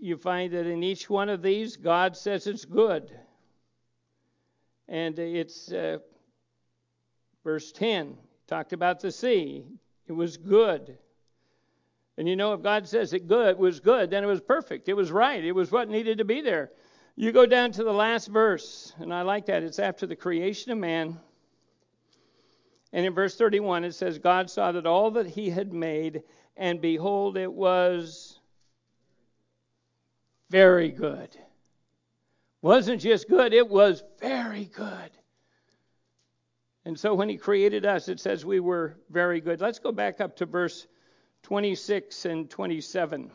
you 0.00 0.16
find 0.16 0.52
that 0.52 0.66
in 0.66 0.82
each 0.82 1.10
one 1.10 1.28
of 1.28 1.42
these, 1.42 1.76
God 1.76 2.16
says 2.16 2.46
it's 2.46 2.64
good. 2.64 3.10
And 4.88 5.18
it's 5.18 5.72
uh, 5.72 5.98
verse 7.42 7.72
10 7.72 8.16
talked 8.46 8.72
about 8.72 9.00
the 9.00 9.10
sea. 9.10 9.66
It 10.06 10.12
was 10.12 10.36
good. 10.36 10.96
And 12.18 12.28
you 12.28 12.36
know, 12.36 12.54
if 12.54 12.62
God 12.62 12.88
says 12.88 13.12
it 13.12 13.28
good 13.28 13.58
was 13.58 13.80
good, 13.80 14.10
then 14.10 14.24
it 14.24 14.28
was 14.28 14.40
perfect. 14.40 14.88
It 14.88 14.94
was 14.94 15.10
right. 15.12 15.44
It 15.44 15.52
was 15.52 15.70
what 15.70 15.88
needed 15.88 16.18
to 16.18 16.24
be 16.24 16.40
there. 16.40 16.70
You 17.14 17.32
go 17.32 17.46
down 17.46 17.72
to 17.72 17.84
the 17.84 17.92
last 17.92 18.28
verse, 18.28 18.92
and 18.98 19.12
I 19.12 19.22
like 19.22 19.46
that. 19.46 19.62
It's 19.62 19.78
after 19.78 20.06
the 20.06 20.16
creation 20.16 20.72
of 20.72 20.78
man. 20.78 21.18
And 22.92 23.04
in 23.04 23.14
verse 23.14 23.36
31, 23.36 23.84
it 23.84 23.94
says, 23.94 24.18
God 24.18 24.50
saw 24.50 24.72
that 24.72 24.86
all 24.86 25.10
that 25.12 25.26
he 25.26 25.50
had 25.50 25.72
made, 25.72 26.22
and 26.56 26.80
behold, 26.80 27.36
it 27.36 27.52
was 27.52 28.38
very 30.50 30.90
good. 30.90 31.36
Wasn't 32.62 33.00
just 33.00 33.28
good, 33.28 33.52
it 33.52 33.68
was 33.68 34.02
very 34.20 34.64
good. 34.64 35.10
And 36.84 36.98
so 36.98 37.14
when 37.14 37.28
he 37.28 37.36
created 37.36 37.84
us, 37.84 38.08
it 38.08 38.20
says 38.20 38.44
we 38.44 38.60
were 38.60 38.96
very 39.10 39.40
good. 39.40 39.60
Let's 39.60 39.78
go 39.78 39.92
back 39.92 40.20
up 40.20 40.36
to 40.36 40.46
verse 40.46 40.86
26 41.46 42.24
and 42.24 42.50
27 42.50 43.30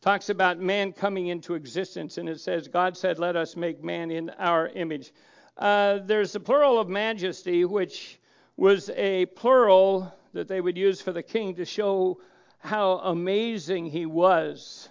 talks 0.00 0.28
about 0.28 0.60
man 0.60 0.92
coming 0.92 1.26
into 1.26 1.54
existence, 1.54 2.18
and 2.18 2.28
it 2.28 2.38
says, 2.38 2.68
God 2.68 2.96
said, 2.96 3.18
Let 3.18 3.34
us 3.34 3.56
make 3.56 3.82
man 3.82 4.12
in 4.12 4.30
our 4.38 4.68
image. 4.68 5.12
Uh, 5.56 5.98
there's 6.04 6.34
the 6.34 6.38
plural 6.38 6.78
of 6.78 6.88
majesty, 6.88 7.64
which 7.64 8.20
was 8.56 8.90
a 8.90 9.26
plural 9.26 10.14
that 10.34 10.46
they 10.46 10.60
would 10.60 10.78
use 10.78 11.00
for 11.00 11.10
the 11.10 11.20
king 11.20 11.56
to 11.56 11.64
show 11.64 12.20
how 12.60 12.98
amazing 12.98 13.86
he 13.86 14.06
was. 14.06 14.88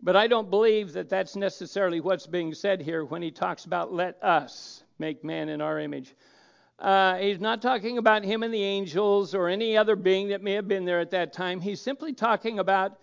But 0.00 0.14
I 0.14 0.28
don't 0.28 0.48
believe 0.48 0.92
that 0.92 1.08
that's 1.08 1.34
necessarily 1.34 1.98
what's 1.98 2.28
being 2.28 2.54
said 2.54 2.82
here 2.82 3.04
when 3.04 3.20
he 3.20 3.32
talks 3.32 3.64
about 3.64 3.92
let 3.92 4.22
us 4.22 4.84
make 5.00 5.24
man 5.24 5.48
in 5.48 5.60
our 5.60 5.80
image. 5.80 6.14
Uh, 6.78 7.16
he's 7.16 7.40
not 7.40 7.60
talking 7.60 7.98
about 7.98 8.24
him 8.24 8.42
and 8.44 8.54
the 8.54 8.62
angels 8.62 9.34
or 9.34 9.48
any 9.48 9.76
other 9.76 9.96
being 9.96 10.28
that 10.28 10.42
may 10.42 10.52
have 10.52 10.68
been 10.68 10.84
there 10.84 11.00
at 11.00 11.10
that 11.10 11.32
time. 11.32 11.60
He's 11.60 11.80
simply 11.80 12.12
talking 12.12 12.60
about 12.60 12.98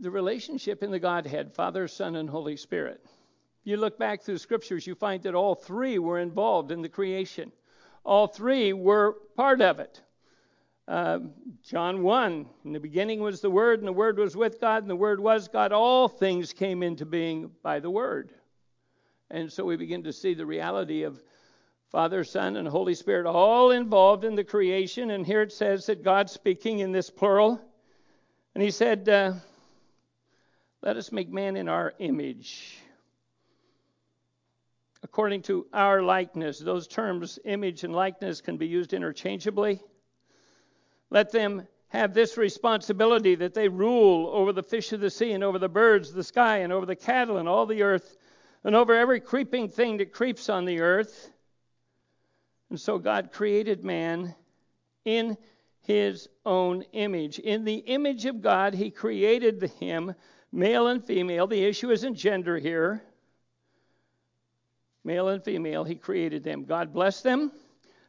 the 0.00 0.10
relationship 0.10 0.82
in 0.82 0.90
the 0.90 0.98
Godhead 0.98 1.54
Father, 1.54 1.86
Son, 1.86 2.16
and 2.16 2.28
Holy 2.28 2.56
Spirit. 2.56 3.04
You 3.62 3.76
look 3.76 3.98
back 3.98 4.22
through 4.22 4.38
scriptures, 4.38 4.86
you 4.86 4.94
find 4.94 5.22
that 5.22 5.34
all 5.34 5.54
three 5.54 5.98
were 5.98 6.18
involved 6.18 6.72
in 6.72 6.82
the 6.82 6.88
creation, 6.88 7.52
all 8.04 8.26
three 8.26 8.72
were 8.72 9.18
part 9.36 9.60
of 9.60 9.78
it. 9.78 10.02
Uh, 10.88 11.20
John 11.62 12.02
1 12.02 12.46
In 12.64 12.72
the 12.72 12.80
beginning 12.80 13.20
was 13.20 13.40
the 13.40 13.50
Word, 13.50 13.78
and 13.78 13.86
the 13.86 13.92
Word 13.92 14.18
was 14.18 14.34
with 14.34 14.60
God, 14.60 14.82
and 14.82 14.90
the 14.90 14.96
Word 14.96 15.20
was 15.20 15.46
God. 15.46 15.70
All 15.70 16.08
things 16.08 16.52
came 16.52 16.82
into 16.82 17.06
being 17.06 17.52
by 17.62 17.78
the 17.78 17.90
Word. 17.90 18.32
And 19.30 19.52
so 19.52 19.64
we 19.64 19.76
begin 19.76 20.02
to 20.02 20.12
see 20.12 20.34
the 20.34 20.46
reality 20.46 21.04
of 21.04 21.22
Father, 21.90 22.22
Son, 22.22 22.54
and 22.54 22.68
Holy 22.68 22.94
Spirit, 22.94 23.26
all 23.26 23.72
involved 23.72 24.24
in 24.24 24.36
the 24.36 24.44
creation. 24.44 25.10
And 25.10 25.26
here 25.26 25.42
it 25.42 25.52
says 25.52 25.86
that 25.86 26.04
God's 26.04 26.30
speaking 26.30 26.78
in 26.78 26.92
this 26.92 27.10
plural. 27.10 27.60
And 28.54 28.62
he 28.62 28.70
said, 28.70 29.08
uh, 29.08 29.32
Let 30.82 30.96
us 30.96 31.10
make 31.10 31.28
man 31.28 31.56
in 31.56 31.68
our 31.68 31.92
image, 31.98 32.78
according 35.02 35.42
to 35.42 35.66
our 35.72 36.00
likeness. 36.00 36.60
Those 36.60 36.86
terms, 36.86 37.40
image 37.44 37.82
and 37.82 37.92
likeness, 37.92 38.40
can 38.40 38.56
be 38.56 38.68
used 38.68 38.92
interchangeably. 38.92 39.80
Let 41.10 41.32
them 41.32 41.66
have 41.88 42.14
this 42.14 42.36
responsibility 42.36 43.34
that 43.34 43.54
they 43.54 43.66
rule 43.66 44.30
over 44.32 44.52
the 44.52 44.62
fish 44.62 44.92
of 44.92 45.00
the 45.00 45.10
sea 45.10 45.32
and 45.32 45.42
over 45.42 45.58
the 45.58 45.68
birds 45.68 46.10
of 46.10 46.14
the 46.14 46.22
sky 46.22 46.58
and 46.58 46.72
over 46.72 46.86
the 46.86 46.94
cattle 46.94 47.38
and 47.38 47.48
all 47.48 47.66
the 47.66 47.82
earth 47.82 48.16
and 48.62 48.76
over 48.76 48.94
every 48.94 49.18
creeping 49.18 49.68
thing 49.68 49.96
that 49.96 50.12
creeps 50.12 50.48
on 50.48 50.66
the 50.66 50.82
earth. 50.82 51.32
And 52.70 52.80
so 52.80 52.98
God 52.98 53.32
created 53.32 53.84
man 53.84 54.34
in 55.04 55.36
his 55.82 56.28
own 56.46 56.82
image. 56.92 57.38
In 57.38 57.64
the 57.64 57.76
image 57.76 58.26
of 58.26 58.40
God, 58.40 58.74
he 58.74 58.90
created 58.90 59.62
him, 59.80 60.14
male 60.52 60.86
and 60.86 61.04
female. 61.04 61.46
The 61.46 61.64
issue 61.64 61.90
isn't 61.90 62.14
gender 62.14 62.58
here. 62.58 63.02
Male 65.02 65.28
and 65.28 65.42
female, 65.42 65.82
he 65.82 65.94
created 65.96 66.44
them. 66.44 66.64
God 66.64 66.92
blessed 66.92 67.24
them, 67.24 67.50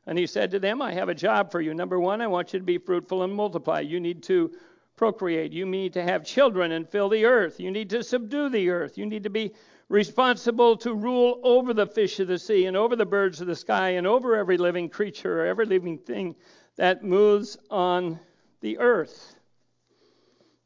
and 0.06 0.18
he 0.18 0.28
said 0.28 0.52
to 0.52 0.60
them, 0.60 0.82
I 0.82 0.94
have 0.94 1.10
a 1.10 1.16
job 1.16 1.52
for 1.52 1.62
you. 1.62 1.74
Number 1.74 2.00
one, 2.00 2.22
I 2.22 2.28
want 2.28 2.54
you 2.54 2.60
to 2.60 2.66
be 2.66 2.78
fruitful 2.78 3.24
and 3.24 3.34
multiply. 3.34 3.80
You 3.80 4.00
need 4.00 4.22
to 4.24 4.52
procreate. 4.98 5.54
You 5.54 5.66
need 5.66 5.94
to 5.94 6.04
have 6.04 6.26
children 6.26 6.74
and 6.74 6.88
fill 6.88 7.10
the 7.10 7.26
earth. 7.26 7.60
You 7.60 7.72
need 7.72 7.90
to 7.92 8.04
subdue 8.04 8.50
the 8.50 8.70
earth. 8.70 8.98
You 8.98 9.06
need 9.06 9.24
to 9.24 9.30
be 9.30 9.54
responsible 9.92 10.78
to 10.78 10.94
rule 10.94 11.42
over 11.44 11.74
the 11.74 11.86
fish 11.86 12.22
of 12.22 12.28
the 12.30 12.40
sea 12.40 12.66
and 12.66 12.78
over 12.78 12.96
the 12.96 13.06
birds 13.06 13.42
of 13.42 13.48
the 13.48 13.56
sky 13.56 13.90
and 13.90 14.08
over 14.08 14.38
every 14.38 14.58
living 14.58 14.88
creature 14.88 15.42
or 15.42 15.46
every 15.46 15.66
living 15.66 15.98
thing 15.98 16.34
that 16.78 17.04
moves 17.04 17.58
on 17.70 18.18
the 18.62 18.78
earth. 18.80 19.36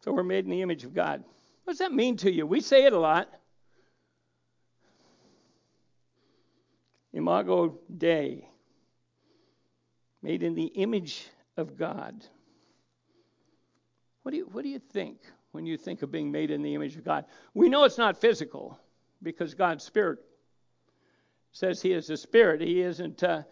So 0.02 0.14
we're 0.14 0.24
made 0.24 0.46
in 0.46 0.52
the 0.52 0.62
image 0.62 0.84
of 0.84 0.94
God. 0.94 1.24
What 1.64 1.74
does 1.74 1.80
that 1.80 1.92
mean 1.92 2.18
to 2.18 2.32
you? 2.32 2.46
We 2.46 2.62
say 2.62 2.86
it 2.86 2.94
a 2.94 3.00
lot. 3.00 3.28
Imago 7.12 7.80
Dei, 7.98 8.48
made 10.22 10.44
in 10.44 10.54
the 10.54 10.66
image 10.66 11.28
of 11.58 11.78
God. 11.78 12.24
What 14.22 14.34
do 14.34 14.38
you, 14.38 14.50
what 14.52 14.64
do 14.64 14.70
you 14.70 14.80
think 14.80 15.18
when 15.52 15.66
you 15.66 15.78
think 15.78 16.04
of 16.04 16.12
being 16.12 16.30
made 16.30 16.52
in 16.52 16.62
the 16.62 16.76
image 16.76 16.96
of 16.96 17.04
God? 17.04 17.26
We 17.56 17.70
know 17.70 17.86
it's 17.86 17.98
not 17.98 18.22
physical 18.22 18.80
because 19.26 19.54
God's 19.54 19.84
Spirit 19.84 20.20
says 21.52 21.82
He 21.82 21.92
is 21.92 22.10
a 22.10 22.16
spirit. 22.16 22.62
He 22.62 22.80
isn't. 22.82 23.22
Uh, 23.22 23.44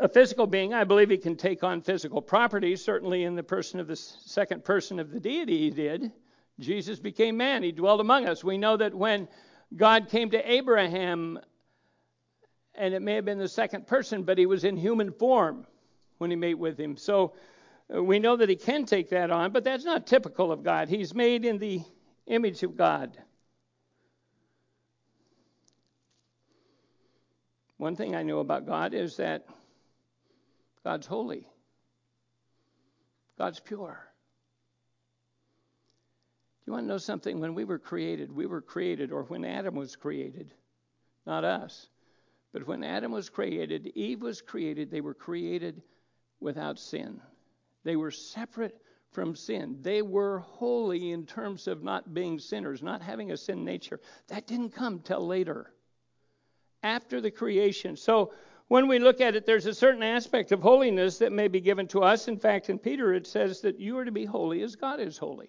a 0.00 0.08
physical 0.08 0.46
being, 0.46 0.72
I 0.72 0.84
believe 0.84 1.10
he 1.10 1.18
can 1.18 1.36
take 1.36 1.64
on 1.64 1.82
physical 1.82 2.22
properties. 2.22 2.84
Certainly, 2.84 3.24
in 3.24 3.34
the 3.34 3.42
person 3.42 3.80
of 3.80 3.88
the 3.88 3.96
second 3.96 4.64
person 4.64 5.00
of 5.00 5.10
the 5.10 5.18
deity, 5.18 5.58
he 5.58 5.70
did. 5.70 6.12
Jesus 6.60 6.98
became 6.98 7.36
man, 7.36 7.62
he 7.62 7.72
dwelled 7.72 8.00
among 8.00 8.26
us. 8.26 8.42
We 8.42 8.58
know 8.58 8.76
that 8.76 8.94
when 8.94 9.28
God 9.76 10.08
came 10.08 10.30
to 10.30 10.50
Abraham, 10.50 11.38
and 12.74 12.94
it 12.94 13.02
may 13.02 13.14
have 13.14 13.24
been 13.24 13.38
the 13.38 13.48
second 13.48 13.86
person, 13.86 14.22
but 14.22 14.38
he 14.38 14.46
was 14.46 14.64
in 14.64 14.76
human 14.76 15.12
form 15.12 15.66
when 16.18 16.30
he 16.30 16.36
met 16.36 16.58
with 16.58 16.78
him. 16.78 16.96
So 16.96 17.34
uh, 17.94 18.02
we 18.02 18.18
know 18.18 18.36
that 18.36 18.48
he 18.48 18.56
can 18.56 18.86
take 18.86 19.10
that 19.10 19.30
on, 19.30 19.52
but 19.52 19.64
that's 19.64 19.84
not 19.84 20.06
typical 20.06 20.52
of 20.52 20.62
God. 20.62 20.88
He's 20.88 21.14
made 21.14 21.44
in 21.44 21.58
the 21.58 21.82
image 22.26 22.62
of 22.62 22.76
God. 22.76 23.16
One 27.78 27.96
thing 27.96 28.14
I 28.14 28.22
know 28.22 28.40
about 28.40 28.66
God 28.66 28.92
is 28.92 29.16
that 29.16 29.46
God's 30.84 31.06
holy. 31.06 31.46
God's 33.38 33.60
pure. 33.60 34.04
Do 36.60 36.70
you 36.70 36.72
want 36.72 36.84
to 36.84 36.88
know 36.88 36.98
something? 36.98 37.40
When 37.40 37.54
we 37.54 37.64
were 37.64 37.78
created, 37.78 38.30
we 38.32 38.46
were 38.46 38.60
created, 38.60 39.12
or 39.12 39.22
when 39.22 39.44
Adam 39.44 39.74
was 39.74 39.96
created, 39.96 40.52
not 41.24 41.44
us, 41.44 41.88
but 42.52 42.66
when 42.66 42.82
Adam 42.82 43.12
was 43.12 43.30
created, 43.30 43.86
Eve 43.94 44.22
was 44.22 44.42
created, 44.42 44.90
they 44.90 45.00
were 45.00 45.14
created 45.14 45.80
without 46.40 46.78
sin. 46.78 47.20
They 47.84 47.96
were 47.96 48.10
separate 48.10 48.82
from 49.12 49.34
sin. 49.34 49.78
They 49.80 50.02
were 50.02 50.40
holy 50.40 51.12
in 51.12 51.26
terms 51.26 51.68
of 51.68 51.82
not 51.82 52.12
being 52.12 52.38
sinners, 52.38 52.82
not 52.82 53.02
having 53.02 53.30
a 53.30 53.36
sin 53.36 53.64
nature. 53.64 54.00
That 54.26 54.46
didn't 54.46 54.70
come 54.70 55.00
till 55.00 55.26
later, 55.26 55.72
after 56.82 57.20
the 57.20 57.30
creation. 57.30 57.96
So 57.96 58.32
when 58.68 58.86
we 58.86 58.98
look 58.98 59.20
at 59.20 59.34
it, 59.34 59.46
there's 59.46 59.66
a 59.66 59.74
certain 59.74 60.02
aspect 60.02 60.52
of 60.52 60.60
holiness 60.60 61.18
that 61.18 61.32
may 61.32 61.48
be 61.48 61.60
given 61.60 61.88
to 61.88 62.02
us. 62.02 62.28
In 62.28 62.38
fact, 62.38 62.70
in 62.70 62.78
Peter, 62.78 63.14
it 63.14 63.26
says 63.26 63.60
that 63.62 63.80
you 63.80 63.96
are 63.98 64.04
to 64.04 64.12
be 64.12 64.24
holy 64.24 64.62
as 64.62 64.76
God 64.76 65.00
is 65.00 65.16
holy. 65.16 65.48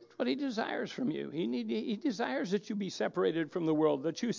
That's 0.00 0.18
what 0.18 0.28
he 0.28 0.34
desires 0.34 0.90
from 0.90 1.10
you. 1.10 1.30
He, 1.30 1.46
need, 1.46 1.70
he 1.70 1.96
desires 1.96 2.50
that 2.50 2.68
you 2.68 2.74
be 2.74 2.90
separated 2.90 3.52
from 3.52 3.66
the 3.66 3.74
world, 3.74 4.02
that 4.02 4.22
you 4.22 4.32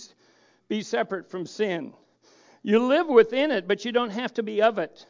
be 0.68 0.82
separate 0.82 1.30
from 1.30 1.46
sin. 1.46 1.94
You 2.62 2.80
live 2.80 3.08
within 3.08 3.50
it, 3.50 3.66
but 3.66 3.84
you 3.84 3.92
don't 3.92 4.10
have 4.10 4.34
to 4.34 4.42
be 4.42 4.62
of 4.62 4.78
it. 4.78 5.06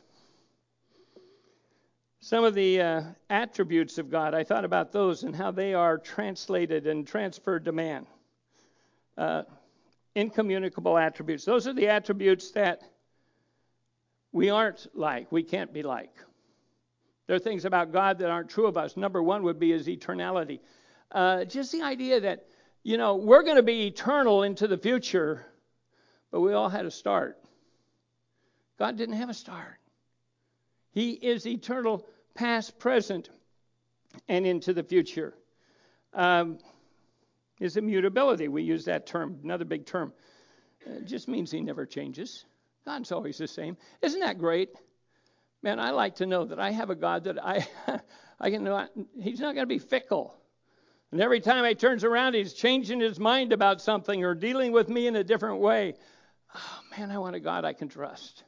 Some 2.20 2.44
of 2.44 2.54
the 2.54 2.80
uh, 2.80 3.02
attributes 3.28 3.98
of 3.98 4.08
God, 4.08 4.32
I 4.32 4.44
thought 4.44 4.64
about 4.64 4.92
those 4.92 5.24
and 5.24 5.34
how 5.34 5.50
they 5.50 5.74
are 5.74 5.98
translated 5.98 6.86
and 6.86 7.04
transferred 7.04 7.64
to 7.64 7.72
man. 7.72 8.06
Uh, 9.18 9.42
incommunicable 10.14 10.98
attributes. 10.98 11.44
Those 11.44 11.66
are 11.66 11.72
the 11.72 11.88
attributes 11.88 12.50
that 12.52 12.82
we 14.32 14.50
aren't 14.50 14.86
like, 14.94 15.30
we 15.30 15.42
can't 15.42 15.72
be 15.72 15.82
like. 15.82 16.14
There 17.26 17.36
are 17.36 17.40
things 17.40 17.64
about 17.64 17.92
God 17.92 18.18
that 18.18 18.30
aren't 18.30 18.50
true 18.50 18.66
of 18.66 18.76
us. 18.76 18.96
Number 18.96 19.22
one 19.22 19.42
would 19.44 19.58
be 19.58 19.70
his 19.70 19.86
eternality. 19.86 20.60
Uh, 21.10 21.44
just 21.44 21.72
the 21.72 21.82
idea 21.82 22.20
that, 22.20 22.46
you 22.82 22.96
know, 22.96 23.16
we're 23.16 23.42
going 23.42 23.56
to 23.56 23.62
be 23.62 23.86
eternal 23.86 24.42
into 24.42 24.66
the 24.66 24.78
future, 24.78 25.46
but 26.30 26.40
we 26.40 26.52
all 26.52 26.68
had 26.68 26.86
a 26.86 26.90
start. 26.90 27.38
God 28.78 28.96
didn't 28.96 29.16
have 29.16 29.30
a 29.30 29.34
start. 29.34 29.78
He 30.90 31.10
is 31.10 31.46
eternal, 31.46 32.06
past, 32.34 32.78
present, 32.78 33.30
and 34.28 34.46
into 34.46 34.72
the 34.72 34.82
future. 34.82 35.34
Um, 36.12 36.58
his 37.62 37.76
immutability, 37.76 38.48
we 38.48 38.64
use 38.64 38.84
that 38.86 39.06
term, 39.06 39.38
another 39.44 39.64
big 39.64 39.86
term. 39.86 40.12
It 40.84 41.06
just 41.06 41.28
means 41.28 41.50
he 41.50 41.60
never 41.60 41.86
changes. 41.86 42.44
God's 42.84 43.12
always 43.12 43.38
the 43.38 43.46
same. 43.46 43.76
Isn't 44.02 44.18
that 44.20 44.38
great? 44.38 44.70
Man, 45.62 45.78
I 45.78 45.90
like 45.90 46.16
to 46.16 46.26
know 46.26 46.44
that 46.44 46.58
I 46.58 46.72
have 46.72 46.90
a 46.90 46.96
God 46.96 47.24
that 47.24 47.38
I, 47.42 47.64
I 48.40 48.50
can 48.50 48.64
know 48.64 48.88
He's 49.20 49.38
not 49.38 49.54
going 49.54 49.62
to 49.62 49.72
be 49.72 49.78
fickle. 49.78 50.36
And 51.12 51.20
every 51.20 51.40
time 51.40 51.64
I 51.64 51.74
turns 51.74 52.02
around, 52.02 52.34
He's 52.34 52.52
changing 52.52 52.98
His 52.98 53.20
mind 53.20 53.52
about 53.52 53.80
something 53.80 54.24
or 54.24 54.34
dealing 54.34 54.72
with 54.72 54.88
me 54.88 55.06
in 55.06 55.14
a 55.14 55.22
different 55.22 55.60
way. 55.60 55.94
Oh, 56.52 56.80
man, 56.98 57.12
I 57.12 57.18
want 57.18 57.36
a 57.36 57.40
God 57.40 57.64
I 57.64 57.74
can 57.74 57.88
trust. 57.88 58.42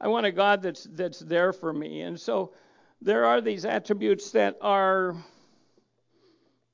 I 0.00 0.06
want 0.06 0.26
a 0.26 0.32
God 0.32 0.62
that's 0.62 0.84
that's 0.84 1.18
there 1.18 1.52
for 1.52 1.72
me. 1.72 2.02
And 2.02 2.18
so 2.20 2.54
there 3.02 3.24
are 3.24 3.40
these 3.40 3.64
attributes 3.64 4.30
that 4.30 4.56
are 4.60 5.16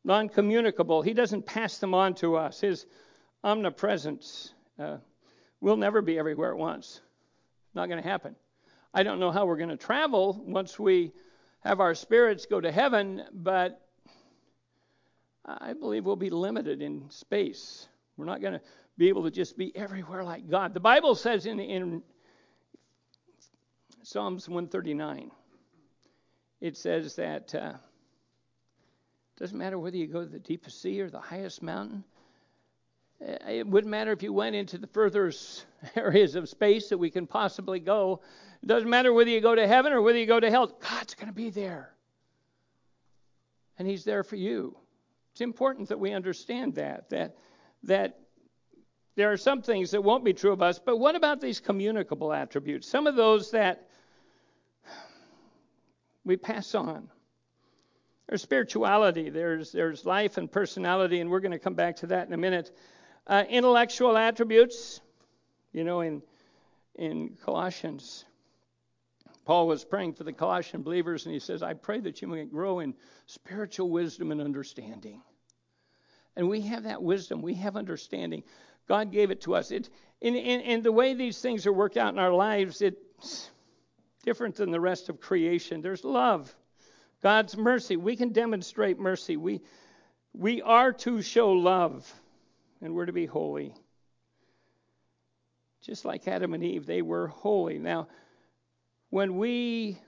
non-communicable. 0.06 1.02
He 1.02 1.12
doesn't 1.12 1.44
pass 1.44 1.78
them 1.78 1.92
on 1.92 2.14
to 2.16 2.36
us. 2.36 2.60
His 2.60 2.86
omnipresence. 3.44 4.54
Uh, 4.78 4.96
We'll 5.60 5.76
never 5.76 6.02
be 6.02 6.18
everywhere 6.18 6.52
at 6.52 6.58
once. 6.58 7.00
Not 7.74 7.88
going 7.88 8.02
to 8.02 8.08
happen. 8.08 8.36
I 8.92 9.02
don't 9.02 9.20
know 9.20 9.30
how 9.30 9.46
we're 9.46 9.56
going 9.56 9.70
to 9.70 9.76
travel 9.76 10.40
once 10.46 10.78
we 10.78 11.12
have 11.60 11.80
our 11.80 11.94
spirits 11.94 12.46
go 12.46 12.60
to 12.60 12.70
heaven, 12.70 13.24
but 13.32 13.80
I 15.44 15.72
believe 15.72 16.04
we'll 16.04 16.16
be 16.16 16.30
limited 16.30 16.82
in 16.82 17.10
space. 17.10 17.88
We're 18.16 18.26
not 18.26 18.40
going 18.40 18.54
to 18.54 18.60
be 18.96 19.08
able 19.08 19.24
to 19.24 19.30
just 19.30 19.56
be 19.58 19.74
everywhere 19.74 20.24
like 20.24 20.48
God. 20.48 20.74
The 20.74 20.80
Bible 20.80 21.14
says 21.14 21.46
in, 21.46 21.58
in 21.58 22.02
Psalms 24.02 24.48
139, 24.48 25.30
it 26.60 26.76
says 26.76 27.16
that 27.16 27.54
uh, 27.54 27.72
doesn't 29.36 29.58
matter 29.58 29.78
whether 29.78 29.96
you 29.96 30.06
go 30.06 30.24
to 30.24 30.30
the 30.30 30.38
deepest 30.38 30.80
sea 30.80 31.00
or 31.00 31.10
the 31.10 31.20
highest 31.20 31.62
mountain, 31.62 32.04
uh, 33.22 33.36
it 33.48 33.66
wouldn't 33.66 33.90
matter 33.90 34.12
if 34.12 34.22
you 34.22 34.32
went 34.32 34.56
into 34.56 34.78
the 34.78 34.86
furthest 34.86 35.66
areas 35.96 36.34
of 36.34 36.48
space 36.48 36.88
that 36.88 36.98
we 36.98 37.10
can 37.10 37.26
possibly 37.26 37.80
go. 37.80 38.20
It 38.62 38.66
doesn't 38.66 38.88
matter 38.88 39.12
whether 39.12 39.30
you 39.30 39.40
go 39.40 39.54
to 39.54 39.66
heaven 39.66 39.92
or 39.92 40.02
whether 40.02 40.18
you 40.18 40.26
go 40.26 40.40
to 40.40 40.50
hell. 40.50 40.66
God's 40.66 41.14
going 41.14 41.28
to 41.28 41.34
be 41.34 41.50
there. 41.50 41.92
And 43.78 43.86
He's 43.86 44.04
there 44.04 44.22
for 44.24 44.36
you. 44.36 44.76
It's 45.32 45.42
important 45.42 45.88
that 45.90 46.00
we 46.00 46.12
understand 46.12 46.76
that, 46.76 47.10
that, 47.10 47.36
that 47.82 48.18
there 49.16 49.32
are 49.32 49.36
some 49.36 49.60
things 49.60 49.90
that 49.90 50.02
won't 50.02 50.24
be 50.24 50.32
true 50.32 50.52
of 50.52 50.62
us, 50.62 50.78
but 50.78 50.98
what 50.98 51.14
about 51.14 51.40
these 51.40 51.60
communicable 51.60 52.32
attributes? 52.32 52.88
Some 52.88 53.06
of 53.06 53.16
those 53.16 53.50
that 53.50 53.88
we 56.24 56.36
pass 56.36 56.74
on. 56.74 57.08
There's 58.28 58.42
spirituality, 58.42 59.30
there's, 59.30 59.72
there's 59.72 60.04
life 60.04 60.36
and 60.36 60.50
personality, 60.50 61.20
and 61.20 61.30
we're 61.30 61.40
going 61.40 61.52
to 61.52 61.58
come 61.58 61.74
back 61.74 61.96
to 61.96 62.08
that 62.08 62.26
in 62.26 62.32
a 62.32 62.36
minute. 62.36 62.76
Uh, 63.26 63.44
intellectual 63.48 64.16
attributes, 64.16 65.00
you 65.72 65.84
know, 65.84 66.00
in 66.00 66.22
in 66.96 67.36
Colossians, 67.44 68.24
Paul 69.44 69.68
was 69.68 69.84
praying 69.84 70.14
for 70.14 70.24
the 70.24 70.32
Colossian 70.32 70.82
believers, 70.82 71.24
and 71.24 71.32
he 71.32 71.38
says, 71.38 71.62
I 71.62 71.74
pray 71.74 72.00
that 72.00 72.20
you 72.20 72.28
may 72.28 72.44
grow 72.44 72.80
in 72.80 72.94
spiritual 73.26 73.90
wisdom 73.90 74.32
and 74.32 74.40
understanding. 74.40 75.22
And 76.36 76.48
we 76.48 76.62
have 76.62 76.84
that 76.84 77.02
wisdom, 77.02 77.42
we 77.42 77.54
have 77.54 77.76
understanding. 77.76 78.42
God 78.88 79.12
gave 79.12 79.30
it 79.30 79.42
to 79.42 79.54
us. 79.54 79.70
It, 79.70 79.88
in, 80.20 80.34
in, 80.34 80.60
in 80.60 80.82
the 80.82 80.92
way 80.92 81.14
these 81.14 81.40
things 81.40 81.66
are 81.66 81.72
worked 81.72 81.96
out 81.96 82.12
in 82.12 82.18
our 82.18 82.32
lives, 82.32 82.82
it's 82.82 83.50
different 84.24 84.56
than 84.56 84.70
the 84.70 84.80
rest 84.80 85.08
of 85.08 85.20
creation. 85.20 85.80
There's 85.80 86.04
love, 86.04 86.54
God's 87.26 87.56
mercy. 87.56 87.96
We 87.96 88.14
can 88.14 88.28
demonstrate 88.28 89.00
mercy. 89.00 89.36
We, 89.36 89.60
we 90.32 90.62
are 90.62 90.92
to 90.92 91.22
show 91.22 91.50
love, 91.50 92.08
and 92.80 92.94
we're 92.94 93.06
to 93.06 93.12
be 93.12 93.26
holy. 93.26 93.74
Just 95.82 96.04
like 96.04 96.28
Adam 96.28 96.54
and 96.54 96.62
Eve, 96.62 96.86
they 96.86 97.02
were 97.02 97.26
holy. 97.26 97.80
Now, 97.80 98.06
when 99.10 99.38
we, 99.38 99.98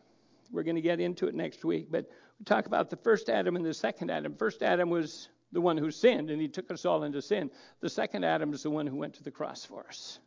we're 0.52 0.62
going 0.62 0.76
to 0.76 0.80
get 0.80 1.00
into 1.00 1.26
it 1.26 1.34
next 1.34 1.64
week, 1.64 1.88
but 1.90 2.08
we 2.38 2.44
talk 2.44 2.66
about 2.66 2.88
the 2.88 2.96
first 2.96 3.28
Adam 3.28 3.56
and 3.56 3.66
the 3.66 3.75
second 3.75 4.12
Adam. 4.12 4.37
First 4.37 4.62
Adam 4.62 4.88
was 4.88 5.28
the 5.50 5.60
one 5.60 5.76
who 5.76 5.90
sinned, 5.90 6.30
and 6.30 6.40
he 6.40 6.46
took 6.46 6.70
us 6.70 6.84
all 6.84 7.02
into 7.02 7.20
sin. 7.20 7.50
The 7.80 7.90
second 7.90 8.25
Adam 8.25 8.52
is 8.52 8.62
the 8.62 8.70
one 8.70 8.87
who 8.87 8.94
went 8.94 9.14
to 9.14 9.25
the 9.25 9.32
cross 9.32 9.64
for 9.64 9.84
us 9.88 10.20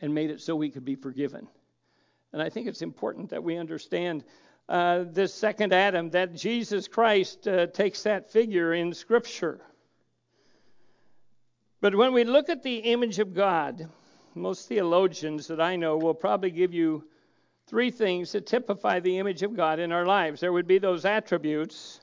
and 0.00 0.14
made 0.14 0.30
it 0.30 0.40
so 0.40 0.56
we 0.56 0.70
could 0.70 0.86
be 0.86 0.94
forgiven. 0.94 1.46
And 2.32 2.40
I 2.40 2.48
think 2.48 2.68
it's 2.68 2.80
important 2.80 3.28
that 3.28 3.44
we 3.44 3.58
understand 3.58 4.24
uh, 4.68 5.04
this 5.06 5.32
second 5.32 5.72
Adam, 5.72 6.10
that 6.10 6.34
Jesus 6.34 6.88
Christ 6.88 7.48
uh, 7.48 7.66
takes 7.66 8.02
that 8.02 8.30
figure 8.30 8.74
in 8.74 8.92
Scripture. 8.92 9.60
But 11.80 11.94
when 11.94 12.12
we 12.12 12.24
look 12.24 12.48
at 12.48 12.62
the 12.62 12.76
image 12.76 13.18
of 13.18 13.34
God, 13.34 13.88
most 14.34 14.68
theologians 14.68 15.46
that 15.46 15.60
I 15.60 15.76
know 15.76 15.96
will 15.96 16.14
probably 16.14 16.50
give 16.50 16.74
you 16.74 17.04
three 17.68 17.90
things 17.90 18.32
that 18.32 18.46
typify 18.46 19.00
the 19.00 19.18
image 19.18 19.42
of 19.42 19.54
God 19.54 19.78
in 19.78 19.92
our 19.92 20.06
lives. 20.06 20.40
There 20.40 20.52
would 20.52 20.66
be 20.66 20.78
those 20.78 21.04
attributes, 21.04 22.00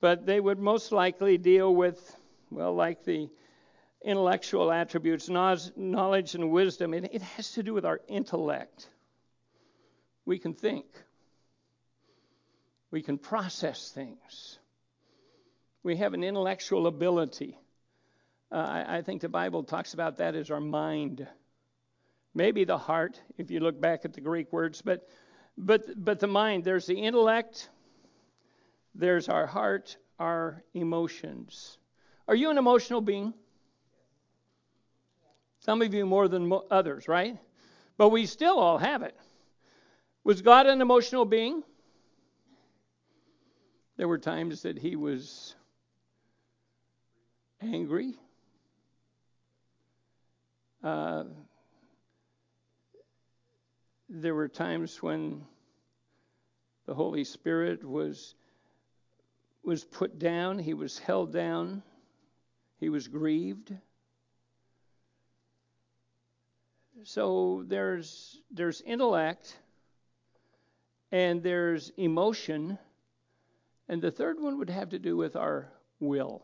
but 0.00 0.26
they 0.26 0.38
would 0.38 0.58
most 0.58 0.92
likely 0.92 1.38
deal 1.38 1.74
with, 1.74 2.16
well, 2.50 2.74
like 2.74 3.04
the 3.04 3.28
intellectual 4.04 4.70
attributes, 4.70 5.28
knowledge 5.28 6.34
and 6.34 6.50
wisdom. 6.50 6.94
It, 6.94 7.10
it 7.12 7.22
has 7.22 7.52
to 7.52 7.62
do 7.62 7.74
with 7.74 7.84
our 7.84 8.00
intellect. 8.08 8.88
We 10.28 10.38
can 10.38 10.52
think, 10.52 10.84
we 12.90 13.00
can 13.00 13.16
process 13.16 13.90
things, 13.90 14.58
we 15.82 15.96
have 15.96 16.12
an 16.12 16.22
intellectual 16.22 16.86
ability. 16.86 17.56
Uh, 18.52 18.56
I, 18.56 18.98
I 18.98 19.02
think 19.02 19.22
the 19.22 19.30
Bible 19.30 19.62
talks 19.62 19.94
about 19.94 20.18
that 20.18 20.34
as 20.34 20.50
our 20.50 20.60
mind 20.60 21.26
maybe 22.34 22.64
the 22.64 22.76
heart, 22.76 23.18
if 23.38 23.50
you 23.50 23.60
look 23.60 23.80
back 23.80 24.04
at 24.04 24.12
the 24.12 24.20
Greek 24.20 24.52
words, 24.52 24.82
but 24.82 25.08
but 25.56 25.86
but 25.96 26.20
the 26.20 26.26
mind. 26.26 26.62
There's 26.62 26.84
the 26.84 27.00
intellect. 27.00 27.70
There's 28.94 29.30
our 29.30 29.46
heart, 29.46 29.96
our 30.18 30.62
emotions. 30.74 31.78
Are 32.26 32.34
you 32.34 32.50
an 32.50 32.58
emotional 32.58 33.00
being? 33.00 33.32
Some 35.60 35.80
of 35.80 35.94
you 35.94 36.04
more 36.04 36.28
than 36.28 36.52
others, 36.70 37.08
right? 37.08 37.38
But 37.96 38.10
we 38.10 38.26
still 38.26 38.58
all 38.58 38.76
have 38.76 39.00
it. 39.00 39.16
Was 40.28 40.42
God 40.42 40.66
an 40.66 40.82
emotional 40.82 41.24
being? 41.24 41.62
There 43.96 44.06
were 44.06 44.18
times 44.18 44.60
that 44.60 44.76
he 44.76 44.94
was 44.94 45.54
angry. 47.62 48.12
Uh, 50.84 51.24
there 54.10 54.34
were 54.34 54.48
times 54.48 55.02
when 55.02 55.46
the 56.84 56.92
Holy 56.92 57.24
Spirit 57.24 57.82
was 57.82 58.34
was 59.62 59.82
put 59.82 60.18
down, 60.18 60.58
he 60.58 60.74
was 60.74 60.98
held 60.98 61.32
down, 61.32 61.82
he 62.80 62.90
was 62.90 63.08
grieved. 63.08 63.74
So 67.04 67.64
there's 67.66 68.42
there's 68.50 68.82
intellect 68.82 69.56
and 71.12 71.42
there's 71.42 71.90
emotion 71.96 72.78
and 73.88 74.02
the 74.02 74.10
third 74.10 74.38
one 74.40 74.58
would 74.58 74.70
have 74.70 74.90
to 74.90 74.98
do 74.98 75.16
with 75.16 75.34
our 75.34 75.72
will. 75.98 76.42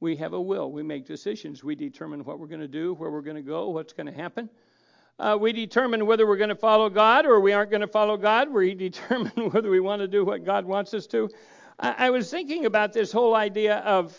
We 0.00 0.16
have 0.16 0.32
a 0.32 0.40
will. 0.40 0.72
We 0.72 0.82
make 0.82 1.06
decisions. 1.06 1.62
We 1.62 1.74
determine 1.74 2.24
what 2.24 2.38
we're 2.38 2.46
going 2.46 2.60
to 2.60 2.68
do, 2.68 2.94
where 2.94 3.10
we're 3.10 3.20
going 3.20 3.36
to 3.36 3.42
go, 3.42 3.68
what's 3.68 3.92
going 3.92 4.06
to 4.06 4.12
happen. 4.12 4.48
Uh, 5.18 5.36
we 5.40 5.52
determine 5.52 6.06
whether 6.06 6.26
we're 6.26 6.36
going 6.36 6.48
to 6.48 6.56
follow 6.56 6.90
God 6.90 7.24
or 7.26 7.40
we 7.40 7.52
aren't 7.52 7.70
going 7.70 7.82
to 7.82 7.86
follow 7.86 8.16
God. 8.16 8.50
We 8.50 8.74
determine 8.74 9.50
whether 9.50 9.70
we 9.70 9.80
want 9.80 10.00
to 10.00 10.08
do 10.08 10.24
what 10.24 10.44
God 10.44 10.64
wants 10.64 10.94
us 10.94 11.06
to. 11.08 11.28
I, 11.78 12.06
I 12.06 12.10
was 12.10 12.30
thinking 12.30 12.64
about 12.64 12.92
this 12.92 13.12
whole 13.12 13.34
idea 13.34 13.78
of 13.78 14.16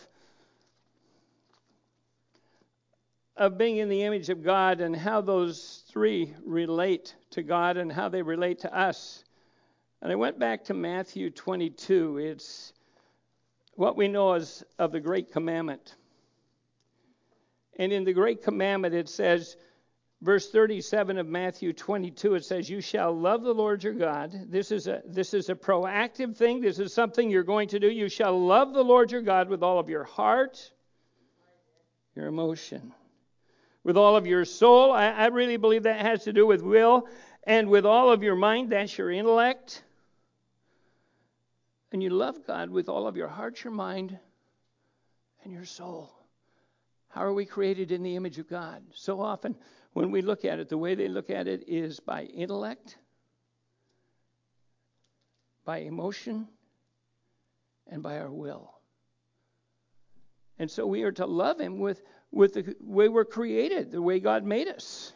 of 3.38 3.58
being 3.58 3.78
in 3.78 3.90
the 3.90 4.04
image 4.04 4.30
of 4.30 4.44
God 4.44 4.80
and 4.80 4.96
how 4.96 5.22
those 5.22 5.84
three 5.90 6.34
relate 6.46 7.16
to 7.32 7.44
God 7.44 7.78
and 7.78 7.92
how 7.92 8.08
they 8.10 8.22
relate 8.22 8.60
to 8.60 8.74
us. 8.74 9.24
And 10.02 10.12
I 10.12 10.16
went 10.16 10.40
back 10.40 10.66
to 10.66 10.74
Matthew 10.74 11.30
22. 11.30 12.18
It's 12.18 12.74
what 13.74 13.98
we 13.98 14.08
know 14.08 14.34
as 14.34 14.64
of 14.80 14.92
the 14.92 15.02
great 15.02 15.32
commandment. 15.32 15.96
And 17.78 17.92
in 17.92 18.06
the 18.06 18.14
great 18.14 18.42
commandment 18.42 18.94
it 18.94 19.10
says 19.10 19.58
verse 20.22 20.50
37 20.50 21.18
of 21.18 21.28
Matthew 21.28 21.74
22 21.74 22.36
it 22.36 22.46
says 22.46 22.70
you 22.70 22.80
shall 22.80 23.12
love 23.12 23.44
the 23.44 23.54
Lord 23.54 23.84
your 23.84 23.94
God 23.94 24.34
this 24.50 24.72
is 24.72 24.88
a 24.88 25.02
this 25.06 25.34
is 25.34 25.50
a 25.50 25.56
proactive 25.56 26.38
thing 26.38 26.62
this 26.62 26.80
is 26.80 26.94
something 26.94 27.30
you're 27.30 27.44
going 27.44 27.68
to 27.68 27.80
do 27.80 27.92
you 27.92 28.08
shall 28.08 28.40
love 28.46 28.74
the 28.74 28.82
Lord 28.82 29.12
your 29.12 29.22
God 29.22 29.50
with 29.50 29.62
all 29.62 29.78
of 29.78 29.90
your 29.90 30.06
heart 30.06 30.72
your 32.16 32.28
emotion 32.28 32.94
with 33.86 33.96
all 33.96 34.18
of 34.18 34.26
your 34.28 34.44
soul. 34.44 34.92
I, 34.92 35.12
I 35.12 35.26
really 35.28 35.56
believe 35.56 35.84
that 35.84 36.02
has 36.02 36.24
to 36.26 36.34
do 36.34 36.46
with 36.46 36.62
will 36.62 37.08
and 37.44 37.70
with 37.70 37.86
all 37.86 38.12
of 38.12 38.24
your 38.24 38.36
mind. 38.36 38.72
That's 38.72 38.98
your 38.98 39.12
intellect. 39.12 39.84
And 41.94 42.04
you 42.04 42.10
love 42.10 42.46
God 42.46 42.70
with 42.72 42.90
all 42.90 43.08
of 43.08 43.16
your 43.16 43.30
heart 43.30 43.64
your 43.64 43.72
mind 43.72 44.18
and 45.44 45.54
your 45.54 45.64
soul. 45.64 46.12
How 47.10 47.22
are 47.22 47.34
we 47.34 47.46
created 47.46 47.92
in 47.92 48.04
the 48.04 48.16
image 48.18 48.40
of 48.40 48.50
God? 48.50 48.82
So 48.94 49.22
often 49.22 49.56
when 49.94 50.12
we 50.12 50.22
look 50.22 50.44
at 50.44 50.60
it, 50.60 50.68
the 50.68 50.78
way 50.78 50.96
they 50.96 51.08
look 51.08 51.30
at 51.30 51.48
it 51.48 51.64
is 51.70 52.00
by 52.00 52.24
intellect, 52.24 52.98
by 55.64 55.78
emotion, 55.78 56.48
and 57.88 58.02
by 58.02 58.18
our 58.18 58.32
will. 58.32 58.76
And 60.58 60.72
so 60.72 60.88
we 60.88 61.04
are 61.04 61.12
to 61.14 61.26
love 61.26 61.60
Him 61.60 61.80
with, 61.80 62.02
with 62.36 62.54
the 62.54 62.76
way 62.82 63.08
we're 63.08 63.26
created, 63.26 63.92
the 63.92 64.02
way 64.02 64.20
God 64.20 64.44
made 64.44 64.68
us. 64.68 65.14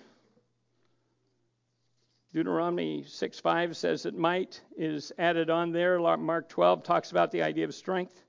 Deuteronomy 2.33 3.03
6:5 3.03 3.75
says 3.75 4.03
that 4.03 4.17
might 4.17 4.61
is 4.77 5.11
added 5.17 5.49
on 5.49 5.71
there. 5.71 5.99
Mark 5.99 6.47
12 6.47 6.81
talks 6.81 7.11
about 7.11 7.31
the 7.31 7.43
idea 7.43 7.65
of 7.65 7.75
strength. 7.75 8.23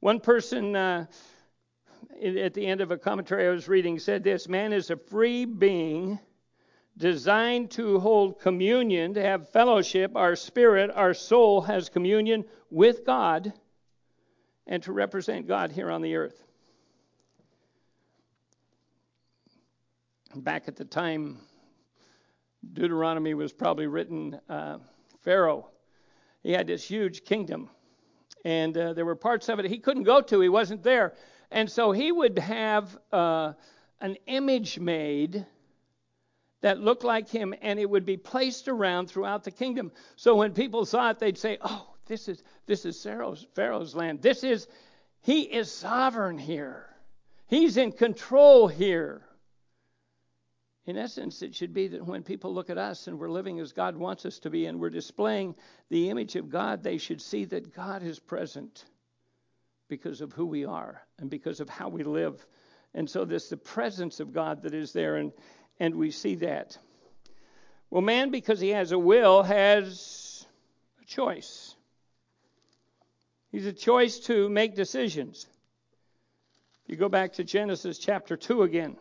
One 0.00 0.18
person 0.18 0.74
uh, 0.74 1.06
at 2.22 2.54
the 2.54 2.66
end 2.66 2.80
of 2.80 2.90
a 2.90 2.96
commentary 2.96 3.46
I 3.46 3.50
was 3.50 3.68
reading 3.68 3.98
said 3.98 4.24
this 4.24 4.48
man 4.48 4.72
is 4.72 4.90
a 4.90 4.96
free 4.96 5.44
being 5.44 6.18
designed 6.96 7.70
to 7.72 8.00
hold 8.00 8.40
communion, 8.40 9.12
to 9.14 9.22
have 9.22 9.50
fellowship. 9.50 10.16
Our 10.16 10.36
spirit, 10.36 10.90
our 10.90 11.12
soul 11.12 11.60
has 11.62 11.90
communion 11.90 12.46
with 12.70 13.04
God 13.04 13.52
and 14.66 14.82
to 14.84 14.92
represent 14.92 15.46
God 15.46 15.70
here 15.70 15.90
on 15.90 16.00
the 16.00 16.16
earth. 16.16 16.45
Back 20.42 20.68
at 20.68 20.76
the 20.76 20.84
time 20.84 21.38
Deuteronomy 22.72 23.34
was 23.34 23.52
probably 23.52 23.86
written, 23.86 24.38
uh, 24.48 24.78
Pharaoh, 25.22 25.70
he 26.42 26.52
had 26.52 26.66
this 26.66 26.84
huge 26.84 27.24
kingdom. 27.24 27.70
And 28.44 28.76
uh, 28.76 28.92
there 28.92 29.04
were 29.04 29.16
parts 29.16 29.48
of 29.48 29.58
it 29.58 29.64
he 29.64 29.78
couldn't 29.78 30.04
go 30.04 30.20
to, 30.20 30.40
he 30.40 30.48
wasn't 30.48 30.82
there. 30.82 31.14
And 31.50 31.70
so 31.70 31.90
he 31.92 32.12
would 32.12 32.38
have 32.38 32.98
uh, 33.12 33.54
an 34.00 34.16
image 34.26 34.78
made 34.78 35.46
that 36.60 36.80
looked 36.80 37.04
like 37.04 37.28
him, 37.28 37.54
and 37.62 37.78
it 37.78 37.88
would 37.88 38.04
be 38.04 38.16
placed 38.16 38.68
around 38.68 39.06
throughout 39.06 39.44
the 39.44 39.50
kingdom. 39.50 39.92
So 40.16 40.34
when 40.34 40.52
people 40.52 40.84
saw 40.84 41.10
it, 41.10 41.18
they'd 41.18 41.38
say, 41.38 41.58
"Oh, 41.62 41.94
this 42.06 42.28
is 42.28 42.42
this 42.66 42.84
is 42.84 43.00
Pharaoh's, 43.02 43.46
Pharaoh's 43.54 43.94
land. 43.94 44.22
This 44.22 44.42
is 44.42 44.66
he 45.20 45.42
is 45.42 45.70
sovereign 45.70 46.38
here. 46.38 46.86
He's 47.46 47.76
in 47.76 47.92
control 47.92 48.68
here." 48.68 49.25
In 50.86 50.96
essence, 50.96 51.42
it 51.42 51.54
should 51.54 51.74
be 51.74 51.88
that 51.88 52.06
when 52.06 52.22
people 52.22 52.54
look 52.54 52.70
at 52.70 52.78
us 52.78 53.08
and 53.08 53.18
we're 53.18 53.28
living 53.28 53.58
as 53.58 53.72
God 53.72 53.96
wants 53.96 54.24
us 54.24 54.38
to 54.40 54.50
be 54.50 54.66
and 54.66 54.78
we're 54.78 54.90
displaying 54.90 55.56
the 55.88 56.10
image 56.10 56.36
of 56.36 56.48
God, 56.48 56.82
they 56.82 56.98
should 56.98 57.20
see 57.20 57.44
that 57.46 57.74
God 57.74 58.04
is 58.04 58.20
present 58.20 58.84
because 59.88 60.20
of 60.20 60.32
who 60.32 60.46
we 60.46 60.64
are 60.64 61.02
and 61.18 61.28
because 61.28 61.58
of 61.58 61.68
how 61.68 61.88
we 61.88 62.04
live. 62.04 62.44
And 62.94 63.10
so 63.10 63.24
there's 63.24 63.48
the 63.48 63.56
presence 63.56 64.20
of 64.20 64.32
God 64.32 64.62
that 64.62 64.74
is 64.74 64.92
there, 64.92 65.16
and, 65.16 65.32
and 65.80 65.96
we 65.96 66.12
see 66.12 66.36
that. 66.36 66.78
Well, 67.90 68.02
man, 68.02 68.30
because 68.30 68.60
he 68.60 68.70
has 68.70 68.92
a 68.92 68.98
will, 68.98 69.42
has 69.42 70.46
a 71.02 71.04
choice. 71.04 71.74
He's 73.50 73.66
a 73.66 73.72
choice 73.72 74.20
to 74.20 74.48
make 74.48 74.76
decisions. 74.76 75.46
You 76.86 76.96
go 76.96 77.08
back 77.08 77.34
to 77.34 77.44
Genesis 77.44 77.98
chapter 77.98 78.36
2 78.36 78.62
again. 78.62 78.96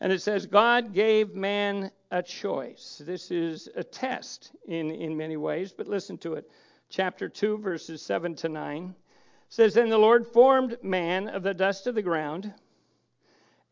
And 0.00 0.12
it 0.12 0.20
says, 0.20 0.46
God 0.46 0.92
gave 0.92 1.34
man 1.34 1.90
a 2.10 2.22
choice. 2.22 3.00
This 3.04 3.30
is 3.30 3.68
a 3.74 3.82
test 3.82 4.52
in, 4.66 4.90
in 4.90 5.16
many 5.16 5.36
ways, 5.36 5.72
but 5.72 5.88
listen 5.88 6.18
to 6.18 6.34
it. 6.34 6.50
Chapter 6.88 7.28
2, 7.28 7.58
verses 7.58 8.02
7 8.02 8.34
to 8.36 8.48
9 8.48 8.94
says, 9.48 9.74
Then 9.74 9.88
the 9.88 9.98
Lord 9.98 10.26
formed 10.26 10.76
man 10.82 11.28
of 11.28 11.42
the 11.42 11.54
dust 11.54 11.86
of 11.86 11.94
the 11.94 12.02
ground, 12.02 12.52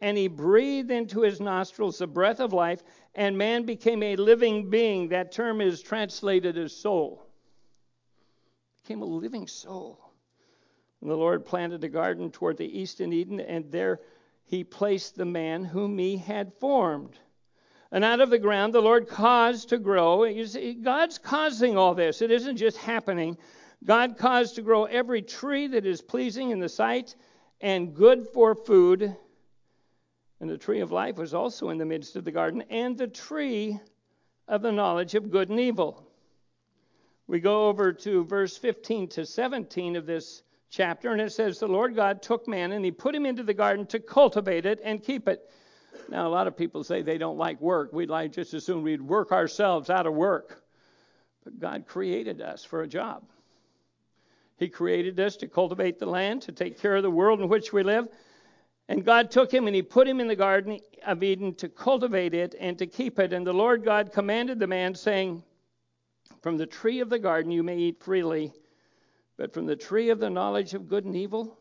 and 0.00 0.16
he 0.16 0.28
breathed 0.28 0.90
into 0.90 1.20
his 1.20 1.40
nostrils 1.40 1.98
the 1.98 2.06
breath 2.06 2.40
of 2.40 2.52
life, 2.52 2.82
and 3.14 3.38
man 3.38 3.64
became 3.64 4.02
a 4.02 4.16
living 4.16 4.70
being. 4.70 5.08
That 5.08 5.30
term 5.30 5.60
is 5.60 5.82
translated 5.82 6.58
as 6.58 6.74
soul. 6.74 7.26
Became 8.82 9.02
a 9.02 9.06
living 9.06 9.46
soul. 9.46 10.00
And 11.00 11.10
the 11.10 11.16
Lord 11.16 11.44
planted 11.44 11.84
a 11.84 11.88
garden 11.88 12.30
toward 12.30 12.56
the 12.56 12.78
east 12.78 13.00
in 13.00 13.12
Eden, 13.12 13.40
and 13.40 13.70
there 13.70 14.00
he 14.44 14.64
placed 14.64 15.16
the 15.16 15.24
man 15.24 15.64
whom 15.64 15.98
he 15.98 16.16
had 16.16 16.52
formed. 16.54 17.18
And 17.90 18.04
out 18.04 18.20
of 18.20 18.30
the 18.30 18.38
ground 18.38 18.72
the 18.72 18.82
Lord 18.82 19.08
caused 19.08 19.68
to 19.70 19.78
grow. 19.78 20.24
You 20.24 20.46
see, 20.46 20.74
God's 20.74 21.18
causing 21.18 21.76
all 21.76 21.94
this. 21.94 22.22
It 22.22 22.30
isn't 22.30 22.56
just 22.56 22.76
happening. 22.76 23.38
God 23.84 24.16
caused 24.18 24.56
to 24.56 24.62
grow 24.62 24.84
every 24.84 25.22
tree 25.22 25.66
that 25.68 25.86
is 25.86 26.00
pleasing 26.00 26.50
in 26.50 26.58
the 26.58 26.68
sight 26.68 27.14
and 27.60 27.94
good 27.94 28.28
for 28.28 28.54
food. 28.54 29.16
And 30.40 30.50
the 30.50 30.58
tree 30.58 30.80
of 30.80 30.92
life 30.92 31.16
was 31.16 31.34
also 31.34 31.70
in 31.70 31.78
the 31.78 31.84
midst 31.84 32.16
of 32.16 32.24
the 32.24 32.32
garden, 32.32 32.62
and 32.68 32.98
the 32.98 33.06
tree 33.06 33.78
of 34.48 34.62
the 34.62 34.72
knowledge 34.72 35.14
of 35.14 35.30
good 35.30 35.48
and 35.48 35.60
evil. 35.60 36.06
We 37.26 37.40
go 37.40 37.68
over 37.68 37.92
to 37.92 38.24
verse 38.24 38.56
15 38.56 39.08
to 39.08 39.24
17 39.24 39.96
of 39.96 40.04
this 40.04 40.42
chapter, 40.74 41.12
and 41.12 41.20
it 41.20 41.32
says, 41.32 41.58
The 41.58 41.68
Lord 41.68 41.94
God 41.94 42.22
took 42.22 42.48
man 42.48 42.72
and 42.72 42.84
he 42.84 42.90
put 42.90 43.14
him 43.14 43.26
into 43.26 43.42
the 43.42 43.54
garden 43.54 43.86
to 43.86 44.00
cultivate 44.00 44.66
it 44.66 44.80
and 44.82 45.02
keep 45.02 45.28
it. 45.28 45.48
Now, 46.08 46.26
a 46.26 46.28
lot 46.28 46.46
of 46.46 46.56
people 46.56 46.84
say 46.84 47.02
they 47.02 47.18
don't 47.18 47.38
like 47.38 47.60
work. 47.60 47.92
We'd 47.92 48.10
like 48.10 48.32
just 48.32 48.52
as 48.54 48.64
soon 48.64 48.82
we'd 48.82 49.00
work 49.00 49.32
ourselves 49.32 49.88
out 49.88 50.06
of 50.06 50.14
work. 50.14 50.62
But 51.44 51.58
God 51.58 51.86
created 51.86 52.40
us 52.40 52.64
for 52.64 52.82
a 52.82 52.88
job. 52.88 53.22
He 54.56 54.68
created 54.68 55.18
us 55.20 55.36
to 55.38 55.46
cultivate 55.46 55.98
the 55.98 56.06
land, 56.06 56.42
to 56.42 56.52
take 56.52 56.80
care 56.80 56.96
of 56.96 57.02
the 57.02 57.10
world 57.10 57.40
in 57.40 57.48
which 57.48 57.72
we 57.72 57.82
live. 57.82 58.08
And 58.88 59.04
God 59.04 59.30
took 59.30 59.52
him 59.52 59.66
and 59.66 59.74
he 59.74 59.82
put 59.82 60.06
him 60.06 60.20
in 60.20 60.28
the 60.28 60.36
Garden 60.36 60.78
of 61.06 61.22
Eden 61.22 61.54
to 61.56 61.68
cultivate 61.68 62.34
it 62.34 62.54
and 62.58 62.78
to 62.78 62.86
keep 62.86 63.18
it. 63.18 63.32
And 63.32 63.46
the 63.46 63.52
Lord 63.52 63.84
God 63.84 64.12
commanded 64.12 64.58
the 64.58 64.66
man, 64.66 64.94
saying, 64.94 65.42
From 66.42 66.58
the 66.58 66.66
tree 66.66 67.00
of 67.00 67.08
the 67.08 67.18
garden 67.18 67.50
you 67.50 67.62
may 67.62 67.78
eat 67.78 68.02
freely, 68.02 68.52
but 69.36 69.52
from 69.52 69.66
the 69.66 69.76
tree 69.76 70.10
of 70.10 70.20
the 70.20 70.30
knowledge 70.30 70.74
of 70.74 70.88
good 70.88 71.04
and 71.04 71.16
evil, 71.16 71.58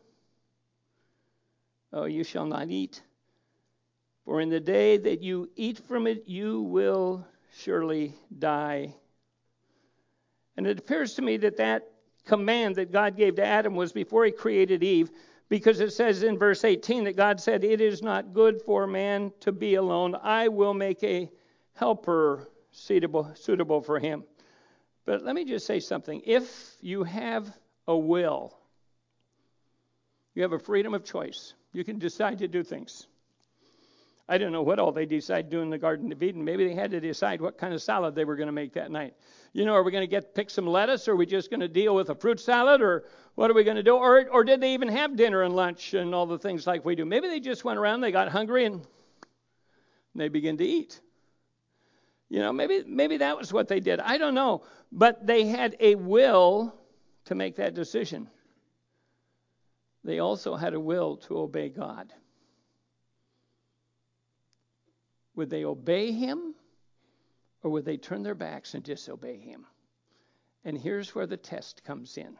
oh, 1.92 2.04
you 2.04 2.24
shall 2.24 2.46
not 2.46 2.70
eat. 2.70 3.02
For 4.24 4.40
in 4.40 4.48
the 4.48 4.60
day 4.60 4.96
that 4.96 5.22
you 5.22 5.50
eat 5.56 5.78
from 5.78 6.06
it, 6.06 6.24
you 6.26 6.62
will 6.62 7.26
surely 7.56 8.14
die. 8.38 8.94
And 10.56 10.66
it 10.66 10.78
appears 10.78 11.14
to 11.14 11.22
me 11.22 11.36
that 11.38 11.56
that 11.58 11.90
command 12.24 12.76
that 12.76 12.92
God 12.92 13.16
gave 13.16 13.36
to 13.36 13.44
Adam 13.44 13.74
was 13.74 13.92
before 13.92 14.24
he 14.24 14.32
created 14.32 14.82
Eve, 14.82 15.10
because 15.48 15.80
it 15.80 15.92
says 15.92 16.22
in 16.22 16.38
verse 16.38 16.64
18 16.64 17.04
that 17.04 17.16
God 17.16 17.40
said, 17.40 17.64
It 17.64 17.80
is 17.80 18.02
not 18.02 18.32
good 18.32 18.62
for 18.62 18.86
man 18.86 19.32
to 19.40 19.52
be 19.52 19.74
alone. 19.74 20.16
I 20.22 20.48
will 20.48 20.74
make 20.74 21.02
a 21.02 21.30
helper 21.74 22.48
suitable, 22.70 23.30
suitable 23.34 23.82
for 23.82 23.98
him. 23.98 24.24
But 25.04 25.22
let 25.22 25.34
me 25.34 25.44
just 25.44 25.66
say 25.66 25.80
something. 25.80 26.22
If 26.24 26.76
you 26.80 27.04
have 27.04 27.52
a 27.86 27.96
will. 27.96 28.56
You 30.34 30.42
have 30.42 30.52
a 30.52 30.58
freedom 30.58 30.94
of 30.94 31.04
choice. 31.04 31.54
You 31.72 31.84
can 31.84 31.98
decide 31.98 32.38
to 32.38 32.48
do 32.48 32.62
things. 32.62 33.06
I 34.28 34.38
don't 34.38 34.52
know 34.52 34.62
what 34.62 34.78
all 34.78 34.90
they 34.90 35.04
decided 35.04 35.50
to 35.50 35.56
do 35.58 35.62
in 35.62 35.68
the 35.68 35.76
Garden 35.76 36.10
of 36.10 36.22
Eden. 36.22 36.44
Maybe 36.44 36.66
they 36.66 36.74
had 36.74 36.90
to 36.92 37.00
decide 37.00 37.42
what 37.42 37.58
kind 37.58 37.74
of 37.74 37.82
salad 37.82 38.14
they 38.14 38.24
were 38.24 38.36
going 38.36 38.46
to 38.46 38.52
make 38.52 38.72
that 38.72 38.90
night. 38.90 39.14
You 39.52 39.66
know, 39.66 39.74
are 39.74 39.82
we 39.82 39.92
going 39.92 40.02
to 40.02 40.08
get 40.08 40.34
pick 40.34 40.48
some 40.48 40.66
lettuce, 40.66 41.06
or 41.08 41.12
are 41.12 41.16
we 41.16 41.26
just 41.26 41.50
going 41.50 41.60
to 41.60 41.68
deal 41.68 41.94
with 41.94 42.08
a 42.08 42.14
fruit 42.14 42.40
salad, 42.40 42.80
or 42.80 43.04
what 43.34 43.50
are 43.50 43.54
we 43.54 43.64
going 43.64 43.76
to 43.76 43.82
do? 43.82 43.94
Or, 43.94 44.26
or 44.30 44.42
did 44.42 44.62
they 44.62 44.72
even 44.72 44.88
have 44.88 45.14
dinner 45.14 45.42
and 45.42 45.54
lunch 45.54 45.92
and 45.92 46.14
all 46.14 46.24
the 46.24 46.38
things 46.38 46.66
like 46.66 46.84
we 46.84 46.94
do? 46.94 47.04
Maybe 47.04 47.28
they 47.28 47.38
just 47.38 47.64
went 47.64 47.78
around, 47.78 48.00
they 48.00 48.12
got 48.12 48.28
hungry, 48.28 48.64
and 48.64 48.80
they 50.14 50.28
began 50.28 50.56
to 50.56 50.64
eat. 50.64 51.00
You 52.30 52.40
know, 52.40 52.52
maybe 52.52 52.82
maybe 52.86 53.18
that 53.18 53.36
was 53.36 53.52
what 53.52 53.68
they 53.68 53.80
did. 53.80 54.00
I 54.00 54.16
don't 54.16 54.34
know, 54.34 54.64
but 54.90 55.26
they 55.26 55.46
had 55.46 55.76
a 55.78 55.96
will 55.96 56.74
to 57.26 57.34
make 57.34 57.56
that 57.56 57.74
decision. 57.74 58.28
They 60.04 60.18
also 60.18 60.54
had 60.54 60.74
a 60.74 60.80
will 60.80 61.16
to 61.28 61.38
obey 61.38 61.70
God. 61.70 62.12
Would 65.34 65.50
they 65.50 65.64
obey 65.64 66.12
Him 66.12 66.54
or 67.62 67.70
would 67.70 67.84
they 67.84 67.96
turn 67.96 68.22
their 68.22 68.34
backs 68.34 68.74
and 68.74 68.84
disobey 68.84 69.38
Him? 69.38 69.66
And 70.64 70.78
here's 70.78 71.14
where 71.14 71.26
the 71.26 71.36
test 71.36 71.84
comes 71.84 72.16
in. 72.16 72.36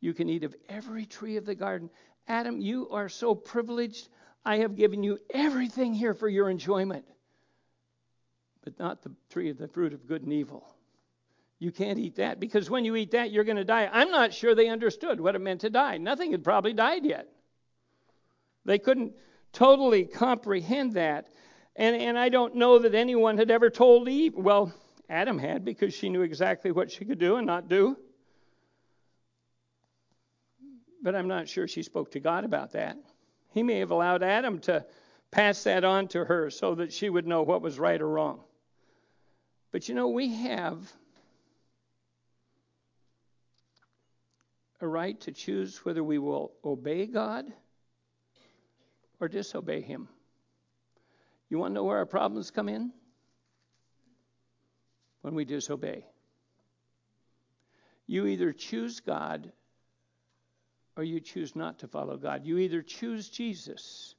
You 0.00 0.14
can 0.14 0.28
eat 0.28 0.44
of 0.44 0.54
every 0.68 1.06
tree 1.06 1.36
of 1.36 1.44
the 1.44 1.54
garden. 1.54 1.90
Adam, 2.26 2.60
you 2.60 2.88
are 2.90 3.08
so 3.08 3.34
privileged. 3.34 4.08
I 4.44 4.58
have 4.58 4.76
given 4.76 5.02
you 5.02 5.18
everything 5.32 5.94
here 5.94 6.14
for 6.14 6.28
your 6.28 6.48
enjoyment, 6.48 7.04
but 8.64 8.78
not 8.78 9.02
the 9.02 9.12
tree 9.30 9.50
of 9.50 9.58
the 9.58 9.68
fruit 9.68 9.92
of 9.92 10.06
good 10.06 10.22
and 10.22 10.32
evil. 10.32 10.74
You 11.60 11.70
can't 11.70 11.98
eat 11.98 12.16
that 12.16 12.40
because 12.40 12.70
when 12.70 12.86
you 12.86 12.96
eat 12.96 13.10
that, 13.10 13.30
you're 13.30 13.44
going 13.44 13.58
to 13.58 13.64
die. 13.64 13.88
I'm 13.92 14.10
not 14.10 14.32
sure 14.32 14.54
they 14.54 14.68
understood 14.68 15.20
what 15.20 15.34
it 15.34 15.40
meant 15.40 15.60
to 15.60 15.70
die. 15.70 15.98
Nothing 15.98 16.32
had 16.32 16.42
probably 16.42 16.72
died 16.72 17.04
yet. 17.04 17.28
They 18.64 18.78
couldn't 18.78 19.12
totally 19.52 20.06
comprehend 20.06 20.94
that. 20.94 21.28
And, 21.76 21.94
and 21.94 22.18
I 22.18 22.30
don't 22.30 22.56
know 22.56 22.78
that 22.78 22.94
anyone 22.94 23.36
had 23.36 23.50
ever 23.50 23.68
told 23.68 24.08
Eve. 24.08 24.34
Well, 24.34 24.72
Adam 25.10 25.38
had 25.38 25.62
because 25.62 25.92
she 25.92 26.08
knew 26.08 26.22
exactly 26.22 26.70
what 26.70 26.90
she 26.90 27.04
could 27.04 27.18
do 27.18 27.36
and 27.36 27.46
not 27.46 27.68
do. 27.68 27.94
But 31.02 31.14
I'm 31.14 31.28
not 31.28 31.46
sure 31.46 31.68
she 31.68 31.82
spoke 31.82 32.12
to 32.12 32.20
God 32.20 32.44
about 32.44 32.72
that. 32.72 32.96
He 33.52 33.62
may 33.62 33.80
have 33.80 33.90
allowed 33.90 34.22
Adam 34.22 34.60
to 34.60 34.86
pass 35.30 35.64
that 35.64 35.84
on 35.84 36.08
to 36.08 36.24
her 36.24 36.48
so 36.48 36.74
that 36.76 36.90
she 36.90 37.10
would 37.10 37.26
know 37.26 37.42
what 37.42 37.60
was 37.60 37.78
right 37.78 38.00
or 38.00 38.08
wrong. 38.08 38.40
But 39.72 39.90
you 39.90 39.94
know, 39.94 40.08
we 40.08 40.34
have 40.36 40.90
a 44.80 44.86
right 44.86 45.20
to 45.22 45.32
choose 45.32 45.84
whether 45.84 46.02
we 46.02 46.18
will 46.18 46.52
obey 46.64 47.06
God 47.06 47.46
or 49.20 49.28
disobey 49.28 49.82
Him. 49.82 50.08
You 51.48 51.58
want 51.58 51.72
to 51.72 51.74
know 51.74 51.84
where 51.84 51.98
our 51.98 52.06
problems 52.06 52.50
come 52.50 52.68
in? 52.68 52.92
When 55.22 55.34
we 55.34 55.44
disobey. 55.44 56.06
You 58.06 58.26
either 58.26 58.52
choose 58.52 59.00
God 59.00 59.52
or 60.96 61.04
you 61.04 61.20
choose 61.20 61.54
not 61.54 61.80
to 61.80 61.88
follow 61.88 62.16
God. 62.16 62.46
You 62.46 62.58
either 62.58 62.82
choose 62.82 63.28
Jesus 63.28 64.14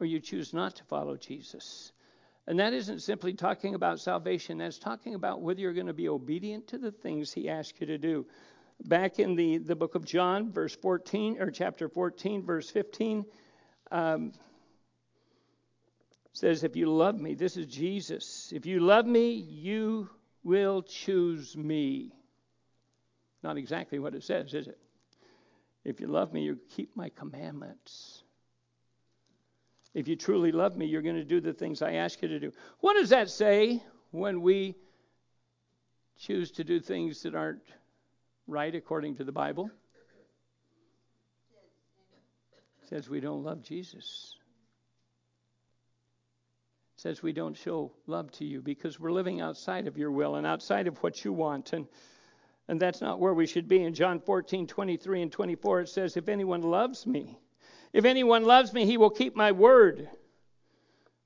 or 0.00 0.06
you 0.06 0.18
choose 0.18 0.52
not 0.52 0.76
to 0.76 0.84
follow 0.84 1.16
Jesus. 1.16 1.92
And 2.46 2.58
that 2.58 2.72
isn't 2.72 3.00
simply 3.00 3.34
talking 3.34 3.74
about 3.74 4.00
salvation, 4.00 4.58
that's 4.58 4.78
talking 4.78 5.14
about 5.14 5.40
whether 5.40 5.60
you're 5.60 5.72
going 5.72 5.86
to 5.86 5.92
be 5.92 6.08
obedient 6.08 6.66
to 6.68 6.78
the 6.78 6.90
things 6.90 7.32
He 7.32 7.48
asks 7.48 7.80
you 7.80 7.86
to 7.86 7.98
do 7.98 8.26
back 8.84 9.18
in 9.18 9.36
the, 9.36 9.58
the 9.58 9.76
book 9.76 9.94
of 9.94 10.04
John, 10.04 10.52
verse 10.52 10.74
14, 10.76 11.40
or 11.40 11.50
chapter 11.50 11.88
14, 11.88 12.44
verse 12.44 12.70
15, 12.70 13.24
um, 13.90 14.32
says, 16.32 16.64
If 16.64 16.76
you 16.76 16.86
love 16.86 17.20
me, 17.20 17.34
this 17.34 17.56
is 17.56 17.66
Jesus. 17.66 18.52
If 18.54 18.66
you 18.66 18.80
love 18.80 19.06
me, 19.06 19.32
you 19.32 20.08
will 20.42 20.82
choose 20.82 21.56
me. 21.56 22.12
Not 23.42 23.56
exactly 23.56 23.98
what 23.98 24.14
it 24.14 24.22
says, 24.22 24.54
is 24.54 24.68
it? 24.68 24.78
If 25.84 26.00
you 26.00 26.08
love 26.08 26.32
me, 26.32 26.42
you 26.42 26.58
keep 26.70 26.96
my 26.96 27.08
commandments. 27.10 28.22
If 29.94 30.08
you 30.08 30.16
truly 30.16 30.52
love 30.52 30.76
me, 30.76 30.86
you're 30.86 31.02
going 31.02 31.16
to 31.16 31.24
do 31.24 31.40
the 31.40 31.52
things 31.52 31.82
I 31.82 31.94
ask 31.94 32.20
you 32.22 32.28
to 32.28 32.38
do. 32.38 32.52
What 32.80 32.94
does 32.94 33.08
that 33.10 33.30
say 33.30 33.82
when 34.10 34.40
we 34.42 34.76
choose 36.18 36.50
to 36.52 36.64
do 36.64 36.80
things 36.80 37.22
that 37.22 37.34
aren't 37.34 37.62
right 38.50 38.74
according 38.74 39.16
to 39.16 39.24
the 39.24 39.32
Bible? 39.32 39.70
Says 42.88 43.08
we 43.08 43.20
don't 43.20 43.44
love 43.44 43.62
Jesus. 43.62 44.34
It 46.96 47.00
says 47.00 47.22
we 47.22 47.32
don't 47.32 47.56
show 47.56 47.92
love 48.06 48.32
to 48.32 48.44
you 48.44 48.60
because 48.60 48.98
we're 48.98 49.12
living 49.12 49.40
outside 49.40 49.86
of 49.86 49.96
your 49.96 50.10
will 50.10 50.34
and 50.34 50.46
outside 50.46 50.88
of 50.88 50.98
what 50.98 51.24
you 51.24 51.32
want. 51.32 51.72
And 51.72 51.86
and 52.70 52.78
that's 52.78 53.00
not 53.00 53.18
where 53.18 53.34
we 53.34 53.48
should 53.48 53.66
be. 53.66 53.82
In 53.82 53.94
John 53.94 54.20
14, 54.20 54.68
23 54.68 55.22
and 55.22 55.32
24, 55.32 55.80
it 55.80 55.88
says, 55.88 56.16
If 56.16 56.28
anyone 56.28 56.62
loves 56.62 57.04
me, 57.04 57.36
if 57.92 58.04
anyone 58.04 58.44
loves 58.44 58.72
me, 58.72 58.86
he 58.86 58.96
will 58.96 59.10
keep 59.10 59.34
my 59.34 59.50
word. 59.50 60.08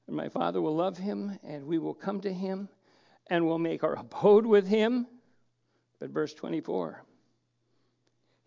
And 0.07 0.17
my 0.17 0.31
Father 0.31 0.63
will 0.63 0.75
love 0.75 0.97
him, 0.97 1.39
and 1.43 1.67
we 1.67 1.79
will 1.79 1.93
come 1.93 2.23
to 2.23 2.33
him, 2.33 2.71
and 3.29 3.45
will 3.45 3.59
make 3.59 3.85
our 3.85 3.95
abode 3.95 4.47
with 4.47 4.67
him. 4.67 5.07
But 6.01 6.09
verse 6.09 6.33
24 6.33 7.05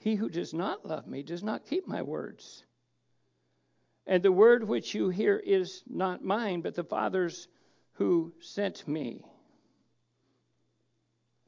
He 0.08 0.15
who 0.15 0.30
does 0.30 0.54
not 0.54 0.86
love 0.86 1.06
me 1.06 1.22
does 1.22 1.43
not 1.43 1.65
keep 1.65 1.86
my 1.86 2.02
words. 2.02 2.63
And 4.06 4.24
the 4.24 4.32
word 4.32 4.63
which 4.63 4.96
you 4.96 5.10
hear 5.10 5.36
is 5.36 5.84
not 5.86 6.24
mine, 6.24 6.62
but 6.62 6.76
the 6.76 6.86
Father's 6.86 7.50
who 7.96 8.32
sent 8.39 8.88
me. 8.88 9.26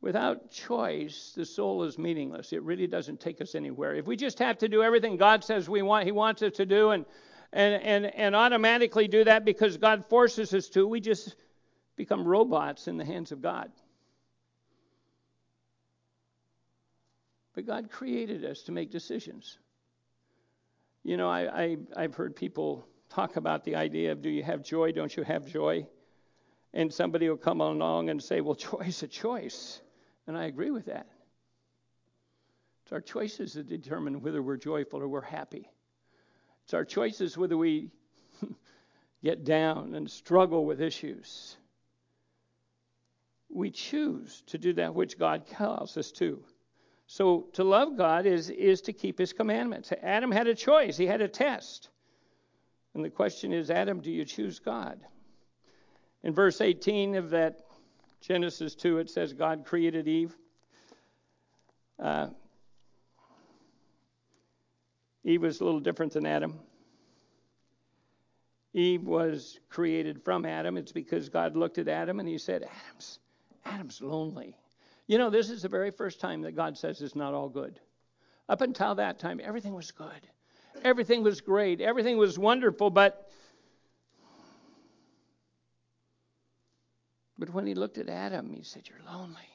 Without 0.02 0.52
choice, 0.52 1.32
the 1.38 1.46
soul 1.46 1.84
is 1.84 1.98
meaningless. 1.98 2.52
It 2.52 2.62
really 2.64 2.88
doesn't 2.88 3.22
take 3.22 3.40
us 3.40 3.56
anywhere. 3.56 3.96
If 3.96 4.08
we 4.08 4.18
just 4.18 4.40
have 4.40 4.58
to 4.58 4.68
do 4.68 4.84
everything 4.84 5.16
God 5.16 5.46
says 5.46 5.70
we 5.70 5.82
want, 5.82 6.04
He 6.04 6.12
wants 6.12 6.42
us 6.42 6.52
to 6.58 6.66
do, 6.66 6.90
and 6.90 7.06
and 7.54 7.82
and, 7.82 8.06
and 8.08 8.36
automatically 8.36 9.08
do 9.08 9.24
that 9.24 9.46
because 9.46 9.78
God 9.78 10.04
forces 10.10 10.54
us 10.54 10.68
to, 10.72 10.86
we 10.86 11.00
just 11.00 11.34
become 11.96 12.28
robots 12.28 12.90
in 12.90 12.98
the 12.98 13.06
hands 13.06 13.32
of 13.32 13.42
God. 13.42 13.72
But 17.60 17.66
God 17.66 17.92
created 17.92 18.46
us 18.46 18.62
to 18.62 18.72
make 18.72 18.90
decisions. 18.90 19.58
You 21.04 21.18
know, 21.18 21.30
I, 21.30 21.64
I 21.64 21.78
I've 21.94 22.16
heard 22.16 22.34
people 22.34 22.88
talk 23.10 23.36
about 23.36 23.66
the 23.66 23.76
idea 23.76 24.14
of 24.14 24.22
do 24.22 24.30
you 24.30 24.44
have 24.44 24.64
joy? 24.64 24.94
Don't 24.94 25.14
you 25.14 25.24
have 25.24 25.46
joy? 25.46 25.86
And 26.74 26.94
somebody 26.94 27.28
will 27.28 27.36
come 27.36 27.60
along 27.60 28.10
and 28.10 28.24
say, 28.24 28.40
well, 28.40 28.58
is 28.86 29.04
a 29.04 29.10
choice. 29.10 29.82
And 30.26 30.38
I 30.38 30.46
agree 30.46 30.72
with 30.72 30.86
that. 30.86 31.08
It's 32.84 32.94
our 32.94 33.02
choices 33.02 33.56
that 33.56 33.68
determine 33.68 34.22
whether 34.22 34.42
we're 34.42 34.56
joyful 34.56 35.02
or 35.02 35.10
we're 35.10 35.20
happy. 35.20 35.70
It's 36.64 36.74
our 36.74 36.86
choices 36.86 37.38
whether 37.38 37.58
we 37.58 37.92
get 39.22 39.44
down 39.44 39.96
and 39.96 40.10
struggle 40.10 40.66
with 40.66 40.80
issues. 40.80 41.58
We 43.50 43.70
choose 43.70 44.44
to 44.48 44.58
do 44.58 44.72
that 44.76 44.96
which 44.96 45.20
God 45.20 45.44
calls 45.58 45.98
us 45.98 46.14
to. 46.14 46.42
So 47.12 47.48
to 47.54 47.64
love 47.64 47.98
God 47.98 48.28
is, 48.28 48.52
is 48.52 48.82
to 48.82 48.94
keep 48.94 49.18
his 49.18 49.34
commandments. 49.34 49.92
Adam 50.04 50.32
had 50.32 50.46
a 50.46 50.54
choice, 50.54 50.96
he 50.96 51.08
had 51.08 51.22
a 51.22 51.28
test. 51.28 51.90
And 52.94 53.04
the 53.04 53.10
question 53.10 53.52
is, 53.52 53.72
Adam, 53.72 54.00
do 54.00 54.12
you 54.12 54.24
choose 54.24 54.60
God? 54.60 55.00
In 56.22 56.36
verse 56.36 56.62
18 56.62 57.16
of 57.16 57.32
that 57.32 57.66
Genesis 58.22 58.76
2, 58.76 59.00
it 59.00 59.10
says 59.10 59.34
God 59.34 59.66
created 59.66 60.08
Eve. 60.08 60.38
Uh, 61.98 62.28
Eve 65.24 65.42
was 65.42 65.62
a 65.62 65.66
little 65.66 65.80
different 65.80 66.14
than 66.14 66.28
Adam. 66.28 66.60
Eve 68.74 69.04
was 69.08 69.60
created 69.68 70.24
from 70.24 70.46
Adam. 70.46 70.78
It's 70.78 70.92
because 70.92 71.28
God 71.28 71.58
looked 71.58 71.80
at 71.80 71.88
Adam 71.88 72.20
and 72.20 72.30
he 72.30 72.38
said, 72.38 72.62
Adam's, 72.62 73.18
Adam's 73.66 74.00
lonely. 74.00 74.56
You 75.10 75.18
know, 75.18 75.32
this 75.32 75.50
is 75.50 75.64
the 75.64 75.70
very 75.70 75.90
first 75.90 76.20
time 76.20 76.44
that 76.44 76.56
God 76.56 76.78
says 76.78 77.02
it's 77.02 77.16
not 77.16 77.34
all 77.34 77.50
good. 77.50 77.80
Up 78.48 78.62
until 78.62 78.94
that 78.94 79.18
time, 79.18 79.42
everything 79.44 79.74
was 79.74 79.90
good. 79.90 80.30
Everything 80.84 81.24
was 81.24 81.42
great. 81.42 81.82
Everything 81.82 82.20
was 82.20 82.38
wonderful, 82.38 82.92
but 82.92 83.28
But 87.40 87.50
when 87.52 87.66
he 87.66 87.74
looked 87.74 87.98
at 87.98 88.08
Adam, 88.08 88.54
he 88.54 88.62
said, 88.62 88.84
You're 88.88 89.12
lonely. 89.12 89.50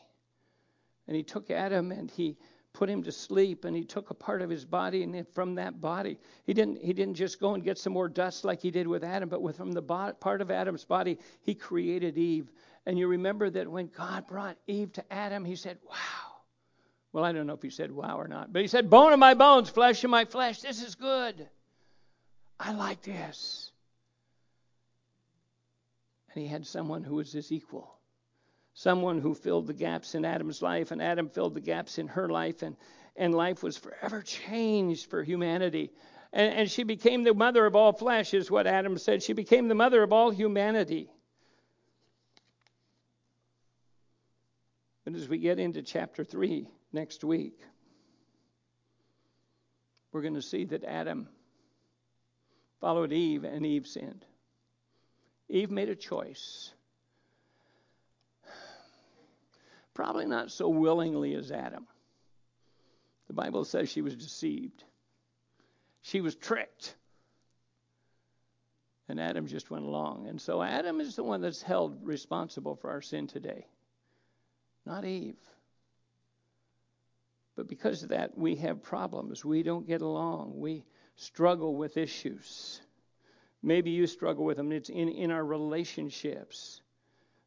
And 1.06 1.16
he 1.16 1.22
took 1.22 1.50
Adam 1.50 1.92
and 1.92 2.10
he 2.10 2.36
put 2.74 2.90
him 2.90 3.04
to 3.04 3.12
sleep 3.12 3.64
and 3.64 3.74
he 3.74 3.84
took 3.84 4.10
a 4.10 4.14
part 4.14 4.42
of 4.42 4.50
his 4.50 4.64
body 4.64 5.04
and 5.04 5.26
from 5.28 5.54
that 5.54 5.80
body 5.80 6.18
he 6.44 6.52
didn't 6.52 6.76
he 6.82 6.92
didn't 6.92 7.14
just 7.14 7.40
go 7.40 7.54
and 7.54 7.62
get 7.62 7.78
some 7.78 7.92
more 7.92 8.08
dust 8.08 8.44
like 8.44 8.60
he 8.60 8.70
did 8.70 8.86
with 8.86 9.04
Adam 9.04 9.28
but 9.28 9.40
with 9.40 9.56
from 9.56 9.72
the 9.72 9.80
part 9.80 10.42
of 10.42 10.50
Adam's 10.50 10.84
body 10.84 11.18
he 11.42 11.54
created 11.54 12.18
Eve. 12.18 12.50
And 12.84 12.98
you 12.98 13.06
remember 13.06 13.48
that 13.48 13.68
when 13.68 13.86
God 13.96 14.26
brought 14.26 14.58
Eve 14.66 14.92
to 14.94 15.12
Adam 15.12 15.44
he 15.44 15.54
said 15.54 15.78
wow. 15.88 16.42
Well 17.12 17.24
I 17.24 17.30
don't 17.30 17.46
know 17.46 17.54
if 17.54 17.62
he 17.62 17.70
said 17.70 17.92
wow 17.92 18.18
or 18.18 18.26
not 18.26 18.52
but 18.52 18.60
he 18.60 18.68
said 18.68 18.90
bone 18.90 19.12
of 19.12 19.20
my 19.20 19.34
bones 19.34 19.70
flesh 19.70 20.02
of 20.02 20.10
my 20.10 20.24
flesh 20.24 20.60
this 20.60 20.82
is 20.82 20.96
good. 20.96 21.48
I 22.58 22.72
like 22.72 23.02
this. 23.02 23.70
And 26.34 26.42
he 26.42 26.48
had 26.48 26.66
someone 26.66 27.04
who 27.04 27.14
was 27.14 27.32
his 27.32 27.52
equal. 27.52 27.93
Someone 28.74 29.20
who 29.20 29.34
filled 29.34 29.68
the 29.68 29.72
gaps 29.72 30.16
in 30.16 30.24
Adam's 30.24 30.60
life, 30.60 30.90
and 30.90 31.00
Adam 31.00 31.28
filled 31.28 31.54
the 31.54 31.60
gaps 31.60 31.98
in 31.98 32.08
her 32.08 32.28
life, 32.28 32.62
and, 32.62 32.76
and 33.16 33.32
life 33.32 33.62
was 33.62 33.76
forever 33.76 34.20
changed 34.20 35.08
for 35.08 35.22
humanity. 35.22 35.92
And, 36.32 36.52
and 36.52 36.70
she 36.70 36.82
became 36.82 37.22
the 37.22 37.32
mother 37.32 37.64
of 37.66 37.76
all 37.76 37.92
flesh, 37.92 38.34
is 38.34 38.50
what 38.50 38.66
Adam 38.66 38.98
said. 38.98 39.22
She 39.22 39.32
became 39.32 39.68
the 39.68 39.76
mother 39.76 40.02
of 40.02 40.12
all 40.12 40.30
humanity. 40.30 41.08
But 45.04 45.14
as 45.14 45.28
we 45.28 45.38
get 45.38 45.60
into 45.60 45.82
chapter 45.82 46.24
3 46.24 46.68
next 46.92 47.22
week, 47.22 47.60
we're 50.10 50.22
going 50.22 50.34
to 50.34 50.42
see 50.42 50.64
that 50.64 50.82
Adam 50.82 51.28
followed 52.80 53.12
Eve 53.12 53.44
and 53.44 53.64
Eve 53.64 53.86
sinned. 53.86 54.24
Eve 55.48 55.70
made 55.70 55.90
a 55.90 55.94
choice. 55.94 56.73
Probably 59.94 60.26
not 60.26 60.50
so 60.50 60.68
willingly 60.68 61.34
as 61.34 61.50
Adam. 61.50 61.86
The 63.28 63.32
Bible 63.32 63.64
says 63.64 63.88
she 63.88 64.02
was 64.02 64.16
deceived, 64.16 64.84
she 66.02 66.20
was 66.20 66.34
tricked. 66.34 66.96
And 69.06 69.20
Adam 69.20 69.46
just 69.46 69.70
went 69.70 69.84
along. 69.84 70.28
And 70.28 70.40
so 70.40 70.62
Adam 70.62 70.98
is 70.98 71.14
the 71.14 71.22
one 71.22 71.42
that's 71.42 71.60
held 71.60 72.06
responsible 72.06 72.74
for 72.74 72.88
our 72.88 73.02
sin 73.02 73.26
today, 73.26 73.66
not 74.86 75.04
Eve. 75.04 75.36
But 77.54 77.68
because 77.68 78.02
of 78.02 78.08
that, 78.08 78.36
we 78.36 78.56
have 78.56 78.82
problems. 78.82 79.44
We 79.44 79.62
don't 79.62 79.86
get 79.86 80.00
along. 80.00 80.58
We 80.58 80.84
struggle 81.16 81.76
with 81.76 81.96
issues. 81.96 82.80
Maybe 83.62 83.90
you 83.90 84.06
struggle 84.06 84.44
with 84.44 84.56
them. 84.56 84.72
It's 84.72 84.88
in, 84.88 85.08
in 85.08 85.30
our 85.30 85.44
relationships. 85.44 86.80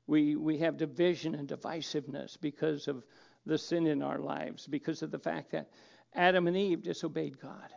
We, 0.07 0.35
we 0.35 0.59
have 0.59 0.77
division 0.77 1.35
and 1.35 1.47
divisiveness 1.47 2.39
because 2.39 2.87
of 2.87 3.03
the 3.45 3.57
sin 3.57 3.85
in 3.87 4.01
our 4.01 4.19
lives, 4.19 4.65
because 4.65 5.01
of 5.01 5.11
the 5.11 5.19
fact 5.19 5.51
that 5.51 5.69
Adam 6.13 6.47
and 6.47 6.57
Eve 6.57 6.81
disobeyed 6.81 7.39
God. 7.39 7.69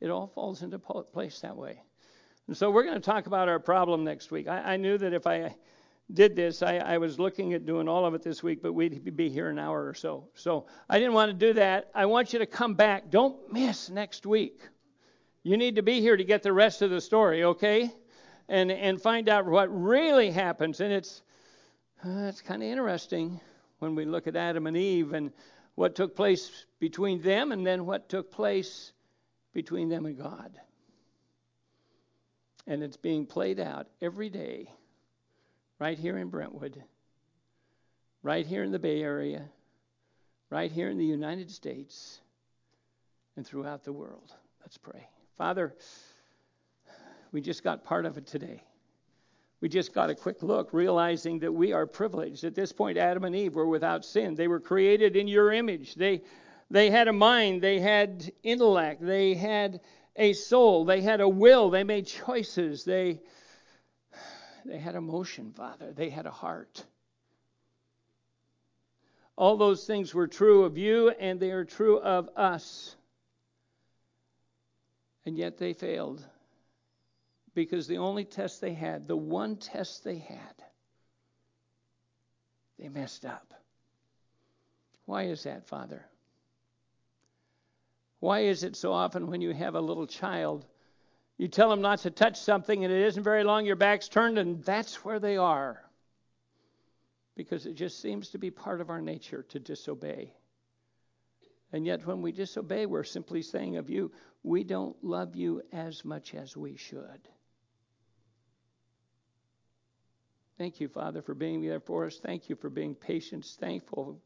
It 0.00 0.10
all 0.10 0.26
falls 0.26 0.62
into 0.62 0.78
place 0.78 1.40
that 1.40 1.56
way. 1.56 1.82
And 2.48 2.56
so 2.56 2.70
we're 2.70 2.82
going 2.82 2.96
to 2.96 3.00
talk 3.00 3.26
about 3.26 3.48
our 3.48 3.60
problem 3.60 4.04
next 4.04 4.30
week. 4.30 4.48
I, 4.48 4.74
I 4.74 4.76
knew 4.76 4.98
that 4.98 5.12
if 5.12 5.26
I 5.26 5.54
did 6.12 6.36
this, 6.36 6.62
I, 6.62 6.76
I, 6.76 6.98
was 6.98 7.18
looking 7.18 7.54
at 7.54 7.64
doing 7.64 7.88
all 7.88 8.04
of 8.04 8.14
it 8.14 8.22
this 8.22 8.42
week, 8.42 8.62
but 8.62 8.72
we'd 8.72 9.16
be 9.16 9.30
here 9.30 9.48
an 9.48 9.58
hour 9.58 9.86
or 9.86 9.94
so. 9.94 10.28
So 10.34 10.66
I 10.88 10.98
didn't 10.98 11.14
want 11.14 11.30
to 11.30 11.46
do 11.46 11.54
that. 11.54 11.90
I 11.94 12.06
want 12.06 12.32
you 12.32 12.40
to 12.40 12.46
come 12.46 12.74
back. 12.74 13.10
Don't 13.10 13.52
miss 13.52 13.88
next 13.88 14.26
week. 14.26 14.60
You 15.44 15.56
need 15.56 15.76
to 15.76 15.82
be 15.82 16.00
here 16.00 16.16
to 16.16 16.24
get 16.24 16.42
the 16.42 16.52
rest 16.52 16.82
of 16.82 16.90
the 16.90 17.00
story, 17.00 17.44
okay? 17.44 17.92
And 18.48 18.70
and 18.70 19.00
find 19.00 19.28
out 19.28 19.46
what 19.46 19.68
really 19.68 20.30
happens. 20.30 20.80
And 20.80 20.92
it's 20.92 21.22
uh, 22.04 22.26
it's 22.28 22.40
kind 22.40 22.62
of 22.62 22.68
interesting 22.68 23.40
when 23.78 23.94
we 23.94 24.04
look 24.04 24.26
at 24.26 24.36
Adam 24.36 24.66
and 24.66 24.76
Eve 24.76 25.12
and 25.12 25.32
what 25.74 25.94
took 25.94 26.14
place 26.14 26.66
between 26.78 27.22
them 27.22 27.52
and 27.52 27.66
then 27.66 27.86
what 27.86 28.08
took 28.08 28.30
place 28.30 28.92
between 29.52 29.88
them 29.88 30.06
and 30.06 30.18
God. 30.18 30.52
And 32.66 32.82
it's 32.82 32.96
being 32.96 33.26
played 33.26 33.58
out 33.58 33.88
every 34.00 34.28
day 34.28 34.70
right 35.78 35.98
here 35.98 36.18
in 36.18 36.28
Brentwood, 36.28 36.82
right 38.22 38.46
here 38.46 38.62
in 38.62 38.70
the 38.70 38.78
Bay 38.78 39.02
Area, 39.02 39.48
right 40.50 40.70
here 40.70 40.88
in 40.88 40.98
the 40.98 41.04
United 41.04 41.50
States, 41.50 42.20
and 43.36 43.46
throughout 43.46 43.82
the 43.82 43.92
world. 43.92 44.32
Let's 44.60 44.78
pray. 44.78 45.08
Father, 45.36 45.74
we 47.32 47.40
just 47.40 47.64
got 47.64 47.84
part 47.84 48.06
of 48.06 48.18
it 48.18 48.26
today. 48.26 48.62
We 49.60 49.68
just 49.68 49.94
got 49.94 50.10
a 50.10 50.14
quick 50.14 50.42
look, 50.42 50.72
realizing 50.72 51.38
that 51.40 51.52
we 51.52 51.72
are 51.72 51.86
privileged. 51.86 52.44
At 52.44 52.54
this 52.54 52.72
point, 52.72 52.98
Adam 52.98 53.24
and 53.24 53.34
Eve 53.34 53.54
were 53.54 53.66
without 53.66 54.04
sin. 54.04 54.34
They 54.34 54.48
were 54.48 54.60
created 54.60 55.16
in 55.16 55.28
your 55.28 55.52
image. 55.52 55.94
They, 55.94 56.22
they 56.70 56.90
had 56.90 57.08
a 57.08 57.12
mind, 57.12 57.62
they 57.62 57.78
had 57.78 58.32
intellect, 58.42 59.04
they 59.04 59.34
had 59.34 59.80
a 60.16 60.32
soul, 60.32 60.84
they 60.84 61.00
had 61.00 61.20
a 61.20 61.28
will, 61.28 61.70
they 61.70 61.84
made 61.84 62.06
choices, 62.06 62.84
they, 62.84 63.20
they 64.64 64.78
had 64.78 64.94
emotion, 64.94 65.52
Father, 65.52 65.92
they 65.92 66.10
had 66.10 66.26
a 66.26 66.30
heart. 66.30 66.84
All 69.36 69.56
those 69.56 69.84
things 69.86 70.14
were 70.14 70.26
true 70.26 70.64
of 70.64 70.76
you, 70.76 71.10
and 71.10 71.40
they 71.40 71.52
are 71.52 71.64
true 71.64 71.98
of 71.98 72.28
us. 72.36 72.96
And 75.24 75.38
yet 75.38 75.56
they 75.56 75.72
failed 75.72 76.22
because 77.54 77.86
the 77.86 77.98
only 77.98 78.24
test 78.24 78.60
they 78.60 78.74
had, 78.74 79.06
the 79.06 79.16
one 79.16 79.56
test 79.56 80.04
they 80.04 80.18
had, 80.18 80.54
they 82.78 82.88
messed 82.88 83.24
up. 83.24 83.52
Why 85.04 85.24
is 85.24 85.42
that, 85.44 85.66
Father? 85.66 86.04
Why 88.20 88.40
is 88.40 88.62
it 88.62 88.76
so 88.76 88.92
often 88.92 89.26
when 89.26 89.40
you 89.40 89.52
have 89.52 89.74
a 89.74 89.80
little 89.80 90.06
child, 90.06 90.64
You 91.42 91.48
tell 91.48 91.70
them 91.70 91.80
not 91.80 91.98
to 92.00 92.10
touch 92.10 92.38
something, 92.38 92.84
and 92.84 92.92
it 92.92 93.04
isn't 93.06 93.24
very 93.24 93.42
long, 93.42 93.66
your 93.66 93.74
back's 93.74 94.08
turned, 94.08 94.38
and 94.38 94.62
that's 94.62 95.04
where 95.04 95.18
they 95.18 95.36
are. 95.36 95.82
Because 97.34 97.66
it 97.66 97.74
just 97.74 98.00
seems 98.00 98.28
to 98.30 98.38
be 98.38 98.52
part 98.52 98.80
of 98.80 98.90
our 98.90 99.00
nature 99.00 99.44
to 99.48 99.58
disobey. 99.58 100.32
And 101.72 101.84
yet, 101.86 102.06
when 102.06 102.22
we 102.22 102.30
disobey, 102.30 102.86
we're 102.86 103.02
simply 103.02 103.42
saying 103.42 103.76
of 103.76 103.88
you, 103.88 104.12
we 104.44 104.62
don't 104.62 104.94
love 105.02 105.34
you 105.34 105.62
as 105.72 106.04
much 106.04 106.34
as 106.34 106.56
we 106.56 106.76
should. 106.76 107.28
Thank 110.58 110.80
you, 110.80 110.88
Father, 110.88 111.22
for 111.22 111.34
being 111.34 111.62
there 111.62 111.80
for 111.80 112.06
us. 112.06 112.18
Thank 112.18 112.48
you 112.48 112.56
for 112.56 112.70
being 112.70 112.94
patient, 112.94 113.44
thankful. 113.58 114.20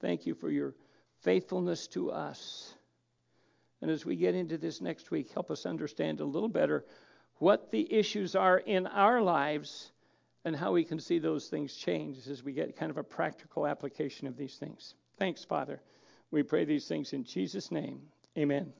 Thank 0.00 0.26
you 0.26 0.34
for 0.34 0.50
your 0.50 0.74
faithfulness 1.22 1.86
to 1.88 2.10
us. 2.10 2.74
And 3.82 3.90
as 3.90 4.04
we 4.04 4.16
get 4.16 4.34
into 4.34 4.58
this 4.58 4.80
next 4.80 5.10
week, 5.10 5.30
help 5.32 5.50
us 5.50 5.66
understand 5.66 6.20
a 6.20 6.24
little 6.24 6.48
better 6.48 6.84
what 7.38 7.70
the 7.70 7.92
issues 7.92 8.34
are 8.34 8.58
in 8.58 8.86
our 8.86 9.20
lives 9.20 9.92
and 10.44 10.56
how 10.56 10.72
we 10.72 10.84
can 10.84 10.98
see 10.98 11.18
those 11.18 11.48
things 11.48 11.74
change 11.74 12.26
as 12.28 12.42
we 12.42 12.52
get 12.52 12.76
kind 12.76 12.90
of 12.90 12.96
a 12.96 13.02
practical 13.02 13.66
application 13.66 14.26
of 14.26 14.36
these 14.36 14.56
things. 14.56 14.94
Thanks, 15.18 15.44
Father. 15.44 15.80
We 16.30 16.42
pray 16.42 16.64
these 16.64 16.86
things 16.86 17.12
in 17.12 17.24
Jesus' 17.24 17.70
name. 17.70 18.00
Amen. 18.38 18.72